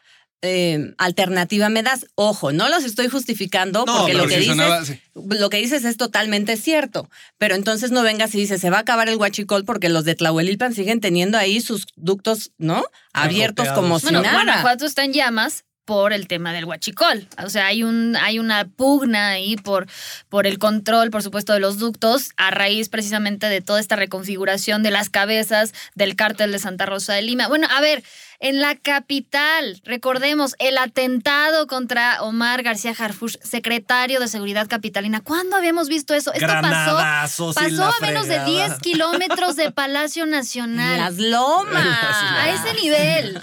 eh, 0.45 0.93
alternativa 0.99 1.69
me 1.69 1.85
das? 1.85 2.07
Ojo, 2.17 2.51
no 2.51 2.69
los 2.69 2.83
estoy 2.83 3.07
justificando 3.07 3.85
No, 3.87 3.99
porque 3.99 4.15
lo 4.15 4.27
que, 4.27 4.39
dices, 4.39 4.57
sonaba 4.57 4.83
lo 5.15 5.51
que 5.51 5.59
dices 5.59 5.85
es 5.85 5.97
totalmente 5.97 6.57
cierto, 6.57 7.09
pero 7.39 7.55
entonces 7.55 7.93
no 7.93 8.03
vengas 8.03 8.35
y 8.35 8.39
dices, 8.39 8.61
se 8.61 8.71
va 8.71 8.79
a 8.79 8.81
acabar 8.81 9.09
el 9.09 9.17
huachicol 9.17 9.65
porque 9.65 9.89
los 9.89 10.05
de 10.05 10.17
Tlahuelilpan 10.17 10.75
siguen 10.75 11.01
teniendo 11.01 11.39
ahí 11.39 11.61
sus 11.61 11.87
ductos, 11.95 12.51
¿no? 12.59 12.85
Abiertos 13.13 13.69
como 13.69 14.01
si 14.01 14.07
Bueno, 14.07 14.23
nada. 14.23 14.35
Guanajuato 14.35 14.85
está 14.85 15.05
en 15.05 15.13
llamas 15.13 15.65
por 15.85 16.13
el 16.13 16.29
tema 16.29 16.53
del 16.53 16.65
huachicol. 16.65 17.29
O 17.45 17.49
sea, 17.49 17.67
hay 17.67 17.83
un 17.83 18.17
hay 18.17 18.39
una 18.39 18.65
pugna 18.65 19.31
ahí 19.31 19.57
por, 19.57 19.87
por 20.29 20.47
el 20.47 20.59
control, 20.59 21.11
por 21.11 21.23
supuesto, 21.23 21.53
de 21.53 21.61
los 21.61 21.79
ductos 21.79 22.31
a 22.37 22.51
raíz 22.51 22.89
precisamente 22.89 23.49
de 23.49 23.61
toda 23.61 23.81
esta 23.81 23.97
reconfiguración 23.97 24.83
de 24.83 24.91
las 24.91 25.11
cabezas 25.11 25.73
del 25.95 26.15
cártel 26.17 26.53
de 26.53 26.59
Santa 26.59 26.87
Rosa 26.87 27.15
de 27.15 27.23
Lima. 27.23 27.49
Bueno, 27.49 27.67
a 27.71 27.81
ver, 27.81 28.03
en 28.43 28.61
la 28.61 28.75
capital, 28.75 29.81
recordemos 29.85 30.57
el 30.59 30.77
atentado 30.77 31.69
contra 31.69 32.21
Omar 32.23 32.65
García 32.65 32.93
Harfush, 32.99 33.37
secretario 33.41 34.19
de 34.19 34.27
Seguridad 34.27 34.67
Capitalina. 34.67 35.21
¿Cuándo 35.21 35.55
habíamos 35.55 35.89
visto 35.89 36.13
eso? 36.13 36.33
Esto 36.33 36.49
pasó, 36.49 37.55
pasó 37.55 37.85
a 37.85 37.95
menos 38.01 38.27
de 38.27 38.41
fregada. 38.41 38.69
10 38.69 38.79
kilómetros 38.81 39.55
de 39.55 39.71
Palacio 39.71 40.27
Nacional. 40.27 40.99
Las 40.99 41.19
lomas. 41.19 41.87
A 42.43 42.51
ese 42.51 42.75
nivel. 42.83 43.41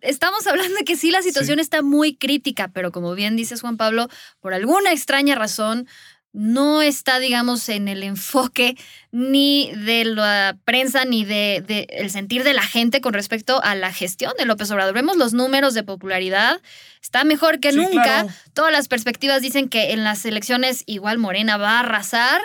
Estamos 0.00 0.46
hablando 0.46 0.78
de 0.78 0.84
que 0.84 0.96
sí, 0.96 1.10
la 1.10 1.20
situación 1.20 1.58
está 1.58 1.82
muy 1.82 2.16
crítica, 2.16 2.70
pero 2.72 2.90
como 2.90 3.14
bien 3.14 3.36
dices, 3.36 3.60
Juan 3.60 3.76
Pablo, 3.76 4.08
por 4.40 4.54
alguna 4.54 4.92
extraña 4.92 5.34
razón, 5.34 5.86
no 6.32 6.82
está, 6.82 7.18
digamos, 7.18 7.68
en 7.68 7.88
el 7.88 8.02
enfoque 8.02 8.76
ni 9.10 9.72
de 9.74 10.04
la 10.04 10.56
prensa 10.64 11.04
ni 11.04 11.24
de, 11.24 11.64
de 11.66 11.86
el 11.90 12.10
sentir 12.10 12.44
de 12.44 12.52
la 12.54 12.62
gente 12.62 13.00
con 13.00 13.12
respecto 13.14 13.62
a 13.62 13.74
la 13.74 13.92
gestión 13.92 14.32
de 14.38 14.44
López 14.44 14.70
Obrador. 14.70 14.94
Vemos 14.94 15.16
los 15.16 15.32
números 15.32 15.74
de 15.74 15.82
popularidad, 15.82 16.60
está 17.02 17.24
mejor 17.24 17.60
que 17.60 17.70
Sí, 17.72 17.78
nunca. 17.78 18.02
claro. 18.02 18.28
Todas 18.52 18.72
las 18.72 18.88
perspectivas 18.88 19.40
dicen 19.42 19.68
que 19.68 19.92
en 19.92 20.04
las 20.04 20.24
elecciones 20.26 20.82
igual 20.86 21.18
Morena 21.18 21.56
va 21.56 21.72
a 21.76 21.80
arrasar 21.80 22.40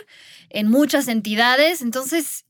en 0.50 0.70
muchas 0.70 1.08
entidades. 1.08 1.82
Entonces, 1.82 2.46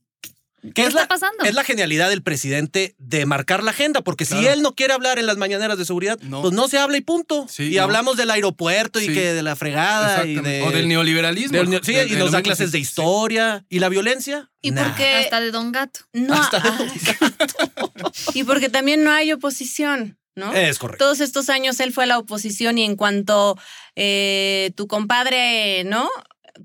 ¿Qué 0.68 0.72
¿qué 0.72 0.82
es 0.82 0.88
está 0.88 1.02
la, 1.02 1.08
pasando? 1.08 1.44
Es 1.44 1.54
la 1.54 1.62
genialidad 1.62 2.08
del 2.08 2.22
presidente 2.22 2.94
de 2.98 3.26
marcar 3.26 3.62
la 3.62 3.70
agenda, 3.72 4.00
porque 4.02 4.24
si 4.24 4.46
él 4.46 4.62
no 4.62 4.74
quiere 4.74 4.94
hablar 4.94 5.18
en 5.18 5.26
las 5.26 5.36
mañaneras 5.36 5.76
de 5.76 5.84
seguridad, 5.84 6.18
No. 6.22 6.40
pues 6.42 6.54
no 6.54 6.68
se 6.68 6.78
habla 6.78 6.96
y 6.96 7.02
punto. 7.02 7.46
Sí, 7.50 7.72
y 7.72 7.76
no. 7.76 7.82
hablamos 7.82 8.16
del 8.16 8.30
aeropuerto 8.30 8.98
y 9.00 9.06
Sí. 9.08 9.12
que 9.14 9.34
de 9.34 9.42
la 9.42 9.56
fregada 9.56 10.24
y 10.26 10.36
de, 10.36 10.62
o 10.62 10.70
del 10.70 10.88
neoliberalismo. 10.88 11.56
del 11.58 11.84
sí, 11.84 11.92
De- 11.92 12.06
y 12.06 12.10
de 12.10 12.18
nos 12.18 12.32
da 12.32 12.42
clases 12.42 12.72
de 12.72 12.78
sí. 12.78 12.82
historia 12.82 13.64
y 13.68 13.78
la 13.78 13.88
violencia. 13.90 14.50
Y 14.62 14.70
Nah. 14.70 14.84
porque 14.84 15.14
Hasta 15.16 15.40
de 15.40 15.50
Don 15.50 15.70
Gato. 15.70 16.00
no 16.14 16.32
Hasta 16.34 16.60
de 16.60 16.68
ah, 16.70 18.10
y 18.34 18.44
porque 18.44 18.68
también 18.70 19.04
no 19.04 19.10
hay 19.12 19.32
oposición, 19.32 20.18
¿no? 20.34 20.52
Es 20.54 20.78
correcto. 20.78 21.04
Todos 21.04 21.20
estos 21.20 21.48
años 21.50 21.78
él 21.80 21.92
fue 21.92 22.06
la 22.06 22.18
oposición 22.18 22.78
y 22.78 22.84
en 22.84 22.96
cuanto 22.96 23.58
eh, 23.96 24.72
tu 24.76 24.86
compadre, 24.86 25.84
¿no? 25.84 26.08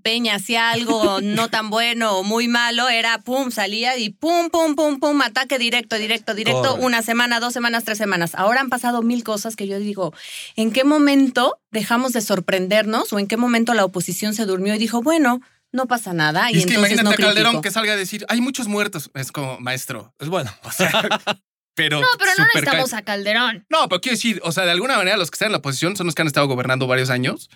Peña 0.04 0.36
hacía 0.36 0.72
algo 0.72 1.20
no 1.22 1.50
tan 1.50 1.70
bueno 1.70 2.20
o 2.20 2.24
muy 2.24 2.48
malo, 2.48 2.90
era 2.90 3.20
pum, 3.20 3.52
salía 3.52 3.98
y 3.98 4.10
pum, 4.10 4.50
pum, 4.50 4.76
pum, 4.76 5.00
pum, 5.00 5.22
ataque 5.22 5.58
directo, 5.58 5.96
directo, 5.98 6.34
directo, 6.34 6.76
una 6.76 7.02
semana, 7.02 7.40
dos 7.40 7.54
semanas, 7.54 7.84
tres 7.84 7.98
semanas. 7.98 8.36
Ahora 8.36 8.62
han 8.62 8.70
pasado 8.70 9.02
mil 9.02 9.24
cosas 9.24 9.56
que 9.56 9.68
yo 9.68 9.80
digo, 9.80 10.14
¿en 10.56 10.72
qué 10.72 10.84
momento 10.84 11.60
dejamos 11.72 12.14
de 12.14 12.22
sorprendernos 12.22 13.12
o 13.14 13.20
en 13.20 13.28
qué 13.28 13.38
momento 13.38 13.74
la 13.74 13.86
oposición 13.86 14.34
se 14.34 14.46
durmió 14.46 14.76
y 14.76 14.78
dijo, 14.78 15.02
bueno, 15.02 15.42
no 15.72 15.88
pasa 15.88 16.14
nada? 16.14 16.52
Y, 16.52 16.56
Y 16.56 16.60
es 16.60 16.66
que 16.66 16.76
imagínate 16.76 17.04
no 17.04 17.10
a 17.12 17.16
Calderón 17.16 17.52
critico? 17.52 17.62
que 17.62 17.72
salga 17.72 17.94
a 17.94 17.98
decir, 17.98 18.26
hay 18.30 18.42
muchos 18.42 18.68
muertos. 18.68 19.10
Es 19.14 19.32
como, 19.32 19.60
maestro. 19.60 20.14
Es 20.20 20.30
bueno. 20.30 20.52
O 20.64 20.72
sea, 20.72 20.92
pero. 21.76 22.00
No, 22.00 22.08
pero 22.18 22.32
no 22.38 22.46
necesitamos 22.46 22.94
a 22.94 23.02
Calderón. 23.04 23.66
No, 23.70 23.88
pero 23.90 24.02
quiero 24.02 24.16
decir, 24.16 24.42
o 24.44 24.52
sea, 24.52 24.66
de 24.66 24.72
alguna 24.72 24.98
manera 24.98 25.18
los 25.18 25.32
que 25.32 25.36
están 25.36 25.48
en 25.48 25.54
la 25.54 25.58
oposición 25.60 25.96
son 25.96 26.06
los 26.06 26.16
que 26.16 26.22
han 26.22 26.28
estado 26.28 26.48
gobernando 26.48 26.88
varios 26.88 27.10
años 27.10 27.50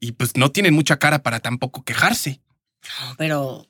y 0.00 0.12
pues 0.12 0.36
no 0.36 0.50
tienen 0.50 0.74
mucha 0.74 0.98
cara 0.98 1.22
para 1.22 1.40
tampoco 1.40 1.84
quejarse. 1.84 2.40
Pero 3.18 3.66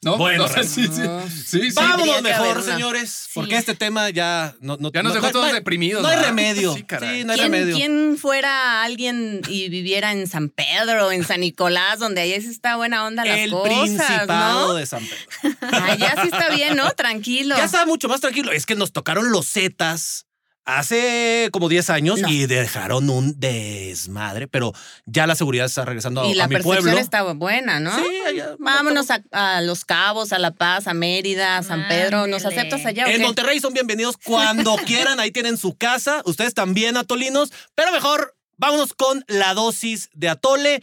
¿No? 0.00 0.16
Bueno, 0.16 0.44
O 0.44 0.48
sea, 0.52 0.62
sí, 0.62 0.86
sí, 0.86 1.00
no. 1.00 1.28
sí, 1.28 1.42
sí. 1.42 1.72
Vámonos 1.74 2.22
mejor, 2.22 2.62
señores, 2.62 3.10
Sí. 3.10 3.30
porque 3.34 3.56
este 3.56 3.74
tema 3.74 4.08
ya 4.10 4.54
no, 4.60 4.76
no 4.76 4.92
Ya 4.92 5.02
nos 5.02 5.12
dejó 5.12 5.26
no- 5.26 5.32
todos 5.32 5.46
no 5.46 5.48
hay- 5.48 5.54
deprimidos. 5.54 6.02
No 6.04 6.08
hay 6.08 6.18
remedio. 6.18 6.72
Sí, 6.72 6.84
no 6.92 6.96
hay 7.02 7.20
¿Quién, 7.24 7.38
remedio. 7.38 7.74
quién 7.74 8.16
fuera 8.16 8.84
alguien 8.84 9.40
y 9.48 9.68
viviera 9.70 10.12
en 10.12 10.28
San 10.28 10.50
Pedro, 10.50 11.10
en 11.10 11.24
San 11.24 11.40
Nicolás, 11.40 11.98
donde 11.98 12.20
ahí 12.20 12.40
sí 12.40 12.46
está 12.46 12.76
buena 12.76 13.04
onda 13.06 13.24
las 13.24 13.38
El 13.40 13.50
cosas, 13.50 13.72
Principado 13.88 14.68
¿no? 14.68 14.74
de 14.74 14.86
San 14.86 15.02
Pedro. 15.04 15.56
Allá 15.82 16.14
sí 16.22 16.28
está 16.32 16.48
bien, 16.54 16.76
¿no? 16.76 16.88
Tranquilo. 16.92 17.56
Ya 17.56 17.64
estaba 17.64 17.84
mucho 17.84 18.08
más 18.08 18.20
tranquilo. 18.20 18.52
Es 18.52 18.66
que 18.66 18.76
nos 18.76 18.92
tocaron 18.92 19.32
los 19.32 19.48
Zetas 19.50 20.26
hace 20.68 21.48
como 21.50 21.68
10 21.70 21.88
años 21.90 22.20
No. 22.20 22.28
y 22.28 22.46
dejaron 22.46 23.08
un 23.08 23.40
desmadre, 23.40 24.48
pero 24.48 24.74
ya 25.06 25.26
la 25.26 25.34
seguridad 25.34 25.64
está 25.64 25.84
regresando 25.86 26.20
a, 26.20 26.26
y 26.26 26.34
la 26.34 26.44
a 26.44 26.48
mi 26.48 26.56
percepción 26.56 26.82
pueblo. 26.84 27.00
está 27.00 27.22
buena, 27.32 27.80
¿no? 27.80 27.96
Sí, 27.98 28.04
allá- 28.26 28.54
Vámonos 28.58 29.10
a, 29.10 29.22
a 29.32 29.62
Los 29.62 29.86
Cabos, 29.86 30.32
a 30.34 30.38
La 30.38 30.50
Paz, 30.52 30.86
a 30.86 30.92
Mérida, 30.94 31.56
a 31.56 31.62
San 31.62 31.88
Pedro. 31.88 32.26
¿Nos 32.26 32.44
aceptas 32.44 32.84
allá 32.84 33.06
En? 33.06 33.22
Monterrey 33.22 33.60
son 33.60 33.72
bienvenidos 33.72 34.16
cuando 34.22 34.76
quieran. 34.86 35.18
Ahí 35.20 35.30
tienen 35.30 35.56
su 35.56 35.74
casa. 35.76 36.20
Ustedes 36.26 36.52
también, 36.52 36.96
atolinos. 36.98 37.50
Pero 37.74 37.90
mejor 37.92 38.36
vámonos 38.58 38.92
con 38.92 39.24
la 39.26 39.54
dosis 39.54 40.10
de 40.12 40.28
atole. 40.28 40.82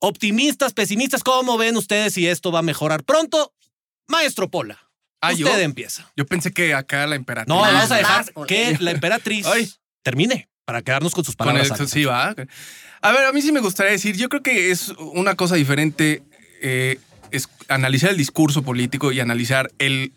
Optimistas, 0.00 0.72
pesimistas, 0.72 1.22
¿cómo 1.22 1.56
ven 1.56 1.76
ustedes 1.76 2.14
si 2.14 2.26
esto 2.26 2.50
va 2.50 2.60
a 2.60 2.62
mejorar 2.62 3.04
pronto? 3.04 3.52
Maestro 4.08 4.50
Pola, 4.50 4.89
Ah, 5.20 5.32
usted 5.32 5.44
¿yo? 5.44 5.58
empieza. 5.58 6.10
Yo 6.16 6.24
pensé 6.26 6.52
que 6.52 6.74
acá 6.74 7.06
la 7.06 7.16
emperatriz. 7.16 7.48
No, 7.54 7.60
vamos 7.60 7.90
a 7.90 7.96
dejar 7.96 8.24
que 8.46 8.76
la 8.80 8.90
emperatriz 8.92 9.46
Ay. 9.46 9.70
termine 10.02 10.48
para 10.64 10.82
quedarnos 10.82 11.14
con 11.14 11.24
sus 11.24 11.36
Con 11.36 11.46
palabras. 11.46 11.66
el- 11.66 11.72
antes. 11.72 11.90
sí, 11.90 12.04
va. 12.04 12.34
A 13.02 13.12
ver, 13.12 13.24
a 13.26 13.32
mí 13.32 13.42
sí 13.42 13.52
me 13.52 13.60
gustaría 13.60 13.92
decir, 13.92 14.16
yo 14.16 14.28
creo 14.28 14.42
que 14.42 14.70
es 14.70 14.90
una 14.98 15.34
cosa 15.34 15.54
diferente 15.56 16.22
eh, 16.62 16.98
es 17.30 17.48
analizar 17.68 18.10
el 18.10 18.16
discurso 18.16 18.62
político 18.62 19.12
y 19.12 19.20
analizar 19.20 19.70
el, 19.78 20.12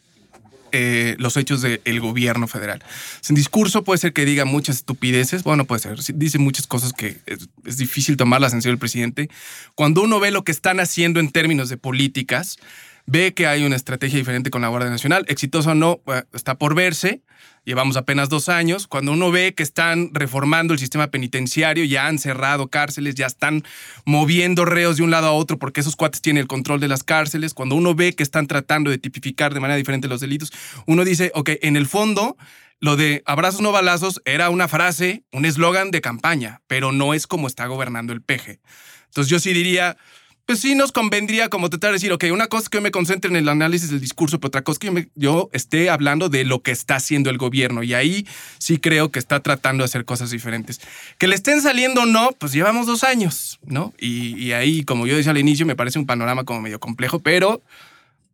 eh, 0.71 1.15
los 1.19 1.37
hechos 1.37 1.61
del 1.61 1.99
gobierno 1.99 2.47
federal. 2.47 2.83
Sin 3.21 3.35
discurso 3.35 3.83
puede 3.83 3.99
ser 3.99 4.13
que 4.13 4.25
diga 4.25 4.43
muchas 4.45 4.77
estupideces, 4.77 5.43
bueno, 5.43 5.65
puede 5.65 5.79
ser, 5.81 5.97
dice 6.15 6.39
muchas 6.39 6.65
cosas 6.67 6.91
que 6.93 7.17
es, 7.25 7.47
es 7.65 7.77
difícil 7.77 8.17
tomarlas 8.17 8.53
en 8.53 8.61
serio 8.61 8.73
el 8.73 8.79
presidente. 8.79 9.29
Cuando 9.75 10.01
uno 10.01 10.19
ve 10.19 10.31
lo 10.31 10.43
que 10.43 10.51
están 10.51 10.79
haciendo 10.79 11.19
en 11.19 11.29
términos 11.31 11.69
de 11.69 11.77
políticas, 11.77 12.57
ve 13.05 13.33
que 13.33 13.47
hay 13.47 13.65
una 13.65 13.75
estrategia 13.75 14.17
diferente 14.17 14.49
con 14.49 14.61
la 14.61 14.69
Guardia 14.69 14.89
Nacional, 14.89 15.25
exitosa 15.27 15.71
o 15.71 15.75
no, 15.75 16.01
eh, 16.07 16.23
está 16.33 16.55
por 16.55 16.75
verse. 16.75 17.21
Llevamos 17.65 17.95
apenas 17.95 18.27
dos 18.27 18.49
años. 18.49 18.87
Cuando 18.87 19.13
uno 19.13 19.31
ve 19.31 19.53
que 19.53 19.63
están 19.63 20.09
reformando 20.13 20.73
el 20.73 20.79
sistema 20.79 21.07
penitenciario, 21.07 21.85
ya 21.85 22.07
han 22.07 22.19
cerrado 22.19 22.67
cárceles, 22.67 23.15
ya 23.15 23.25
están 23.25 23.63
moviendo 24.05 24.65
reos 24.65 24.97
de 24.97 25.03
un 25.03 25.11
lado 25.11 25.27
a 25.27 25.31
otro 25.31 25.57
porque 25.57 25.81
esos 25.81 25.95
cuates 25.95 26.21
tienen 26.21 26.41
el 26.41 26.47
control 26.47 26.79
de 26.79 26.89
las 26.89 27.03
cárceles. 27.03 27.53
Cuando 27.53 27.75
uno 27.75 27.95
ve 27.95 28.13
que 28.13 28.23
están 28.23 28.47
tratando 28.47 28.89
de 28.89 28.97
tipificar 28.97 29.53
de 29.53 29.61
manera 29.61 29.77
diferente 29.77 30.09
los 30.09 30.19
delitos, 30.19 30.51
uno 30.87 31.05
dice, 31.05 31.31
ok, 31.35 31.51
en 31.61 31.77
el 31.77 31.87
fondo, 31.87 32.35
lo 32.79 32.97
de 32.97 33.23
abrazos 33.25 33.61
no 33.61 33.71
balazos 33.71 34.21
era 34.25 34.49
una 34.49 34.67
frase, 34.67 35.23
un 35.31 35.45
eslogan 35.45 35.89
de 35.89 36.01
campaña, 36.01 36.61
pero 36.67 36.91
no 36.91 37.13
es 37.13 37.27
como 37.27 37.47
está 37.47 37.65
gobernando 37.67 38.11
el 38.11 38.21
peje. 38.21 38.59
Entonces 39.05 39.29
yo 39.29 39.39
sí 39.39 39.53
diría, 39.53 39.95
pues 40.45 40.59
sí 40.59 40.75
nos 40.75 40.91
convendría 40.91 41.49
como 41.49 41.69
tratar 41.69 41.91
de 41.91 41.93
decir, 41.93 42.11
ok, 42.11 42.25
una 42.31 42.47
cosa 42.47 42.63
es 42.63 42.69
que 42.69 42.77
yo 42.77 42.81
me 42.81 42.91
concentre 42.91 43.29
en 43.29 43.37
el 43.37 43.47
análisis 43.47 43.89
del 43.89 44.01
discurso, 44.01 44.39
pero 44.39 44.49
otra 44.49 44.61
cosa 44.61 44.75
es 44.75 44.79
que 44.79 44.87
yo, 44.87 44.93
me- 44.93 45.09
yo 45.15 45.49
esté 45.53 45.89
hablando 45.89 46.27
de 46.29 46.43
lo 46.43 46.61
que 46.61 46.71
está 46.71 46.95
haciendo 46.97 47.29
el 47.29 47.37
gobierno. 47.37 47.81
Y 47.83 47.93
ahí 47.93 48.27
sí 48.57 48.77
creo 48.77 49.09
que 49.11 49.19
está 49.19 49.39
tratando 49.41 49.83
de 49.83 49.85
hacer 49.85 50.03
cosas 50.05 50.31
diferentes. 50.31 50.81
Que 51.17 51.27
le 51.27 51.35
estén 51.35 51.61
saliendo 51.61 52.01
o 52.01 52.05
no, 52.05 52.31
pues 52.39 52.51
llevamos 52.51 52.87
dos 52.87 53.03
años, 53.05 53.59
¿no? 53.65 53.93
Y, 53.99 54.37
y 54.37 54.51
ahí, 54.51 54.83
como 54.83 55.07
yo 55.07 55.15
decía 55.15 55.31
al 55.31 55.37
inicio, 55.37 55.65
me 55.65 55.75
parece 55.77 55.97
un 55.97 56.05
panorama 56.05 56.43
como 56.43 56.59
medio 56.61 56.79
complejo, 56.79 57.19
pero 57.19 57.61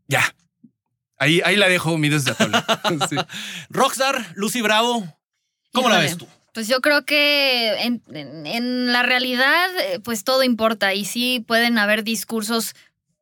ya. 0.07 0.35
Ahí, 1.17 1.41
ahí 1.45 1.57
la 1.57 1.67
dejo, 1.69 1.97
mi 1.97 2.09
desde. 2.09 2.33
Sí. 3.09 3.17
Rockstar, 3.69 4.31
Lucy 4.35 4.61
Bravo, 4.61 5.05
¿cómo 5.73 5.89
la 5.89 5.99
ves 5.99 6.17
tú? 6.17 6.27
Pues 6.53 6.67
yo 6.67 6.81
creo 6.81 7.05
que 7.05 7.83
en, 7.83 8.01
en- 8.13 8.91
la 8.91 9.03
realidad, 9.03 9.67
eh, 9.79 9.99
pues 10.03 10.23
todo 10.23 10.43
importa 10.43 10.93
y 10.93 11.05
sí 11.05 11.43
pueden 11.47 11.77
haber 11.77 12.03
discursos 12.03 12.73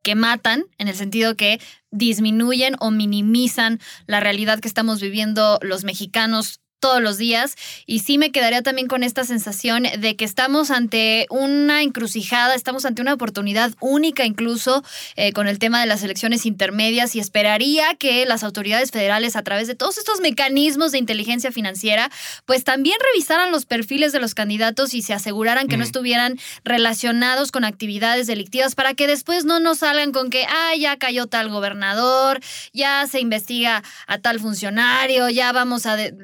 que 0.02 0.14
matan, 0.14 0.64
en 0.78 0.88
el 0.88 0.94
sentido 0.94 1.36
que 1.36 1.60
disminuyen 1.90 2.76
o 2.80 2.90
minimizan 2.90 3.80
la 4.06 4.20
realidad 4.20 4.60
que 4.60 4.68
estamos 4.68 5.00
viviendo 5.00 5.58
los 5.62 5.84
mexicanos 5.84 6.60
todos 6.80 7.02
los 7.02 7.18
días 7.18 7.56
y 7.86 8.00
sí 8.00 8.18
me 8.18 8.30
quedaría 8.30 8.62
también 8.62 8.88
con 8.88 9.02
esta 9.02 9.24
sensación 9.24 9.84
de 9.98 10.16
que 10.16 10.24
estamos 10.24 10.70
ante 10.70 11.26
una 11.30 11.82
encrucijada, 11.82 12.54
estamos 12.54 12.84
ante 12.84 13.02
una 13.02 13.14
oportunidad 13.14 13.72
única 13.80 14.24
incluso 14.24 14.84
eh, 15.16 15.32
con 15.32 15.48
el 15.48 15.58
tema 15.58 15.80
de 15.80 15.86
las 15.86 16.02
elecciones 16.02 16.46
intermedias 16.46 17.16
y 17.16 17.20
esperaría 17.20 17.94
que 17.96 18.24
las 18.26 18.44
autoridades 18.44 18.90
federales 18.90 19.36
a 19.36 19.42
través 19.42 19.66
de 19.66 19.74
todos 19.74 19.98
estos 19.98 20.20
mecanismos 20.20 20.92
de 20.92 20.98
inteligencia 20.98 21.52
financiera 21.52 22.10
pues 22.46 22.64
también 22.64 22.96
revisaran 23.12 23.50
los 23.50 23.66
perfiles 23.66 24.12
de 24.12 24.20
los 24.20 24.34
candidatos 24.34 24.94
y 24.94 25.02
se 25.02 25.14
aseguraran 25.14 25.68
que 25.68 25.76
no 25.76 25.84
estuvieran 25.84 26.38
relacionados 26.64 27.50
con 27.50 27.64
actividades 27.64 28.26
delictivas 28.26 28.74
para 28.74 28.94
que 28.94 29.06
después 29.06 29.44
no 29.44 29.58
nos 29.60 29.78
salgan 29.78 30.12
con 30.12 30.30
que, 30.30 30.44
ah, 30.44 30.74
ya 30.78 30.96
cayó 30.96 31.26
tal 31.26 31.48
gobernador, 31.48 32.40
ya 32.72 33.06
se 33.06 33.20
investiga 33.20 33.82
a 34.06 34.18
tal 34.18 34.38
funcionario, 34.40 35.28
ya 35.28 35.52
vamos 35.52 35.86
a 35.86 35.96
de- 35.96 36.14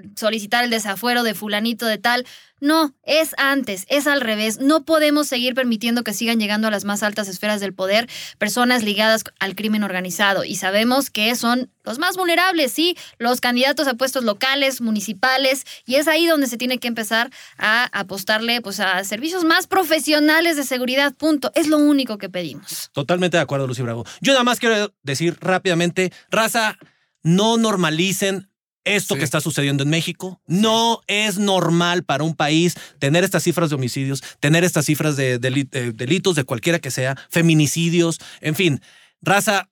solicitar 0.44 0.64
el 0.64 0.70
desafuero 0.70 1.22
de 1.22 1.34
fulanito 1.34 1.86
de 1.86 1.98
tal. 1.98 2.26
No, 2.60 2.94
es 3.02 3.34
antes, 3.36 3.84
es 3.88 4.06
al 4.06 4.20
revés. 4.20 4.58
No 4.58 4.84
podemos 4.84 5.26
seguir 5.26 5.54
permitiendo 5.54 6.02
que 6.02 6.12
sigan 6.12 6.38
llegando 6.38 6.68
a 6.68 6.70
las 6.70 6.84
más 6.84 7.02
altas 7.02 7.28
esferas 7.28 7.60
del 7.60 7.74
poder 7.74 8.08
personas 8.38 8.82
ligadas 8.82 9.24
al 9.38 9.54
crimen 9.54 9.82
organizado. 9.82 10.44
Y 10.44 10.56
sabemos 10.56 11.10
que 11.10 11.34
son 11.34 11.70
los 11.82 11.98
más 11.98 12.16
vulnerables, 12.16 12.72
sí, 12.72 12.96
los 13.18 13.40
candidatos 13.40 13.86
a 13.86 13.94
puestos 13.94 14.24
locales, 14.24 14.80
municipales. 14.80 15.64
Y 15.86 15.96
es 15.96 16.08
ahí 16.08 16.26
donde 16.26 16.46
se 16.46 16.56
tiene 16.56 16.78
que 16.78 16.88
empezar 16.88 17.30
a 17.58 17.88
apostarle 17.98 18.60
pues, 18.60 18.80
a 18.80 19.02
servicios 19.04 19.44
más 19.44 19.66
profesionales 19.66 20.56
de 20.56 20.64
seguridad. 20.64 21.14
Punto. 21.14 21.52
Es 21.54 21.68
lo 21.68 21.78
único 21.78 22.18
que 22.18 22.28
pedimos. 22.28 22.90
Totalmente 22.92 23.36
de 23.36 23.42
acuerdo, 23.42 23.66
Lucy 23.66 23.82
Bravo. 23.82 24.04
Yo 24.20 24.32
nada 24.32 24.44
más 24.44 24.58
quiero 24.58 24.92
decir 25.02 25.36
rápidamente, 25.40 26.12
raza, 26.30 26.78
no 27.22 27.56
normalicen 27.56 28.48
esto 28.84 29.14
Sí. 29.14 29.18
que 29.18 29.24
está 29.24 29.40
sucediendo 29.40 29.82
en 29.82 29.90
México. 29.90 30.40
No 30.46 31.00
es 31.06 31.38
normal 31.38 32.04
para 32.04 32.24
un 32.24 32.34
país 32.34 32.74
tener 32.98 33.24
estas 33.24 33.42
cifras 33.42 33.70
de 33.70 33.76
homicidios, 33.76 34.22
tener 34.40 34.64
estas 34.64 34.86
cifras 34.86 35.16
de 35.16 35.40
deli- 35.40 35.68
delitos 35.94 36.34
de 36.36 36.44
cualquiera 36.44 36.78
que 36.78 36.90
sea, 36.90 37.16
feminicidios, 37.30 38.18
en 38.40 38.54
fin. 38.54 38.80
Raza, 39.22 39.70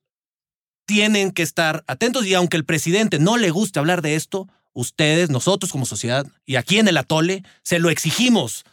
tienen 0.86 1.30
que 1.30 1.42
estar 1.42 1.84
atentos 1.86 2.26
y 2.26 2.34
aunque 2.34 2.56
el 2.56 2.64
presidente 2.64 3.18
no 3.18 3.36
le 3.36 3.50
guste 3.50 3.78
hablar 3.78 4.02
de 4.02 4.14
esto, 4.14 4.48
ustedes, 4.72 5.30
nosotros 5.30 5.70
como 5.70 5.86
sociedad 5.86 6.26
y 6.44 6.56
aquí 6.56 6.78
en 6.78 6.88
el 6.88 6.96
atole, 6.96 7.44
se 7.62 7.78
lo 7.78 7.90
exigimos. 7.90 8.64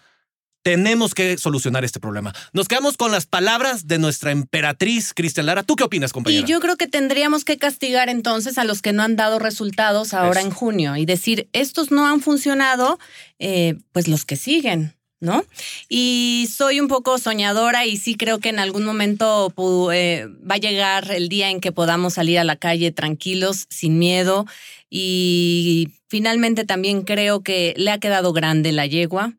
Tenemos 0.62 1.14
que 1.14 1.38
solucionar 1.38 1.86
este 1.86 2.00
problema. 2.00 2.34
Nos 2.52 2.68
quedamos 2.68 2.98
con 2.98 3.12
las 3.12 3.26
palabras 3.26 3.88
de 3.88 3.98
nuestra 3.98 4.32
emperatriz 4.32 5.14
Cristian 5.14 5.46
Lara. 5.46 5.64
¿Tú 5.64 5.76
qué 5.76 5.86
opinas, 5.86 6.12
compañera? 6.12 6.46
Y 6.46 6.50
yo 6.50 6.60
creo 6.60 6.76
que 6.76 6.88
tendríamos 6.88 7.46
que 7.46 7.58
castigar 7.58 8.10
entonces 8.10 8.58
a 8.58 8.66
los 8.66 8.82
que 8.82 8.92
no 8.92 9.04
han 9.04 9.16
dado 9.16 9.40
resultados 9.40 10.14
ahora 10.14 10.42
Eso. 10.42 10.50
en 10.50 10.54
junio 10.54 10.96
y 10.98 11.06
decir, 11.06 11.48
estos 11.54 11.92
no 11.92 12.06
han 12.08 12.20
funcionado, 12.20 13.00
eh, 13.40 13.76
pues 13.94 14.08
los 14.08 14.26
que 14.26 14.36
siguen. 14.36 14.96
¿No? 15.22 15.44
Y 15.90 16.48
soy 16.50 16.80
un 16.80 16.88
poco 16.88 17.18
soñadora 17.18 17.86
y 17.86 17.98
sí 17.98 18.16
creo 18.16 18.40
que 18.40 18.48
en 18.48 18.58
algún 18.58 18.86
momento 18.86 19.54
eh, 19.92 20.30
va 20.50 20.56
a 20.56 20.60
llegar 20.60 21.12
el 21.12 21.28
día 21.28 21.50
en 21.50 21.60
que 21.60 21.74
podamos 21.74 22.14
salir 22.14 22.40
a 22.40 22.46
la 22.46 22.56
calle 22.56 22.94
tranquilos, 22.94 23.66
sin 23.70 24.00
miedo. 24.00 24.46
Y 24.90 25.90
finalmente 26.08 26.64
también 26.64 27.02
creo 27.02 27.44
que 27.44 27.74
le 27.76 27.92
ha 27.92 28.00
quedado 28.00 28.32
grande 28.32 28.72
la 28.72 28.86
yegua, 28.86 29.34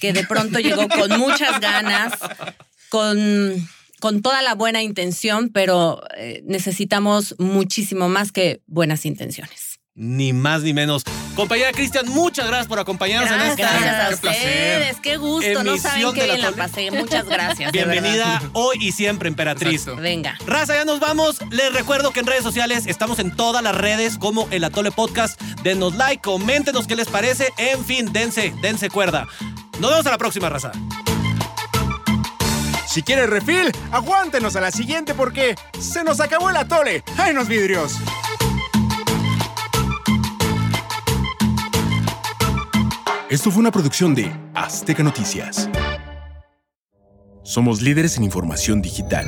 que 0.00 0.12
de 0.12 0.24
pronto 0.24 0.58
llegó 0.58 0.88
con 0.88 1.18
muchas 1.18 1.60
ganas, 1.60 2.12
con, 2.88 3.68
con 4.00 4.22
toda 4.22 4.42
la 4.42 4.54
buena 4.54 4.82
intención, 4.82 5.50
pero 5.52 6.02
eh, 6.16 6.42
necesitamos 6.46 7.34
muchísimo 7.38 8.08
más 8.08 8.32
que 8.32 8.60
buenas 8.66 9.06
intenciones. 9.06 9.80
Ni 9.98 10.34
más 10.34 10.62
ni 10.62 10.74
menos. 10.74 11.04
Compañera 11.34 11.72
Cristian, 11.72 12.06
muchas 12.10 12.46
gracias 12.46 12.66
por 12.66 12.78
acompañarnos 12.78 13.30
en 13.30 13.38
Gracias, 13.38 13.58
esta 13.60 13.80
gracias 13.80 14.04
a 14.04 14.08
Qué 14.10 14.16
placer. 14.18 14.40
ustedes, 14.42 14.96
qué 15.02 15.16
gusto, 15.16 15.62
no 15.64 15.70
emisión 15.70 15.80
saben 15.80 16.12
qué 16.12 16.26
la 16.26 16.34
bien 16.34 16.40
la 16.42 16.50
Tole. 16.50 16.62
pasé. 16.62 16.90
Muchas 16.90 17.26
gracias. 17.26 17.72
bienvenida 17.72 18.42
hoy 18.52 18.76
y 18.78 18.92
siempre, 18.92 19.28
emperatriz. 19.28 19.80
Exacto. 19.82 20.02
Venga. 20.02 20.36
Raza, 20.46 20.74
ya 20.74 20.84
nos 20.84 21.00
vamos. 21.00 21.38
Les 21.50 21.72
recuerdo 21.72 22.10
que 22.12 22.20
en 22.20 22.26
redes 22.26 22.42
sociales 22.42 22.84
estamos 22.86 23.18
en 23.20 23.34
todas 23.34 23.62
las 23.62 23.74
redes 23.74 24.18
como 24.18 24.46
el 24.50 24.64
Atole 24.64 24.90
Podcast. 24.90 25.40
Denos 25.62 25.94
like, 25.94 26.20
coméntenos 26.22 26.86
qué 26.86 26.94
les 26.94 27.08
parece. 27.08 27.48
En 27.56 27.82
fin, 27.82 28.12
dense, 28.12 28.52
dense 28.60 28.90
cuerda. 28.90 29.26
Nos 29.80 29.90
vemos 29.90 30.06
a 30.06 30.10
la 30.10 30.18
próxima, 30.18 30.48
raza. 30.48 30.72
Si 32.86 33.02
quieres 33.02 33.28
refil, 33.28 33.70
aguántenos 33.92 34.56
a 34.56 34.60
la 34.60 34.70
siguiente 34.70 35.12
porque 35.12 35.54
se 35.78 36.02
nos 36.02 36.18
acabó 36.20 36.48
el 36.48 36.56
atole. 36.56 37.04
¡Ay, 37.18 37.34
los 37.34 37.46
vidrios! 37.46 37.98
Esto 43.28 43.50
fue 43.50 43.60
una 43.60 43.70
producción 43.70 44.14
de 44.14 44.32
Azteca 44.54 45.02
Noticias. 45.02 45.68
Somos 47.42 47.82
líderes 47.82 48.16
en 48.16 48.24
información 48.24 48.80
digital. 48.80 49.26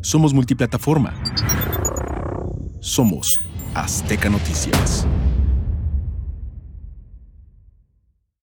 Somos 0.00 0.32
multiplataforma. 0.32 1.12
Somos 2.80 3.40
Azteca 3.74 4.30
Noticias. 4.30 5.06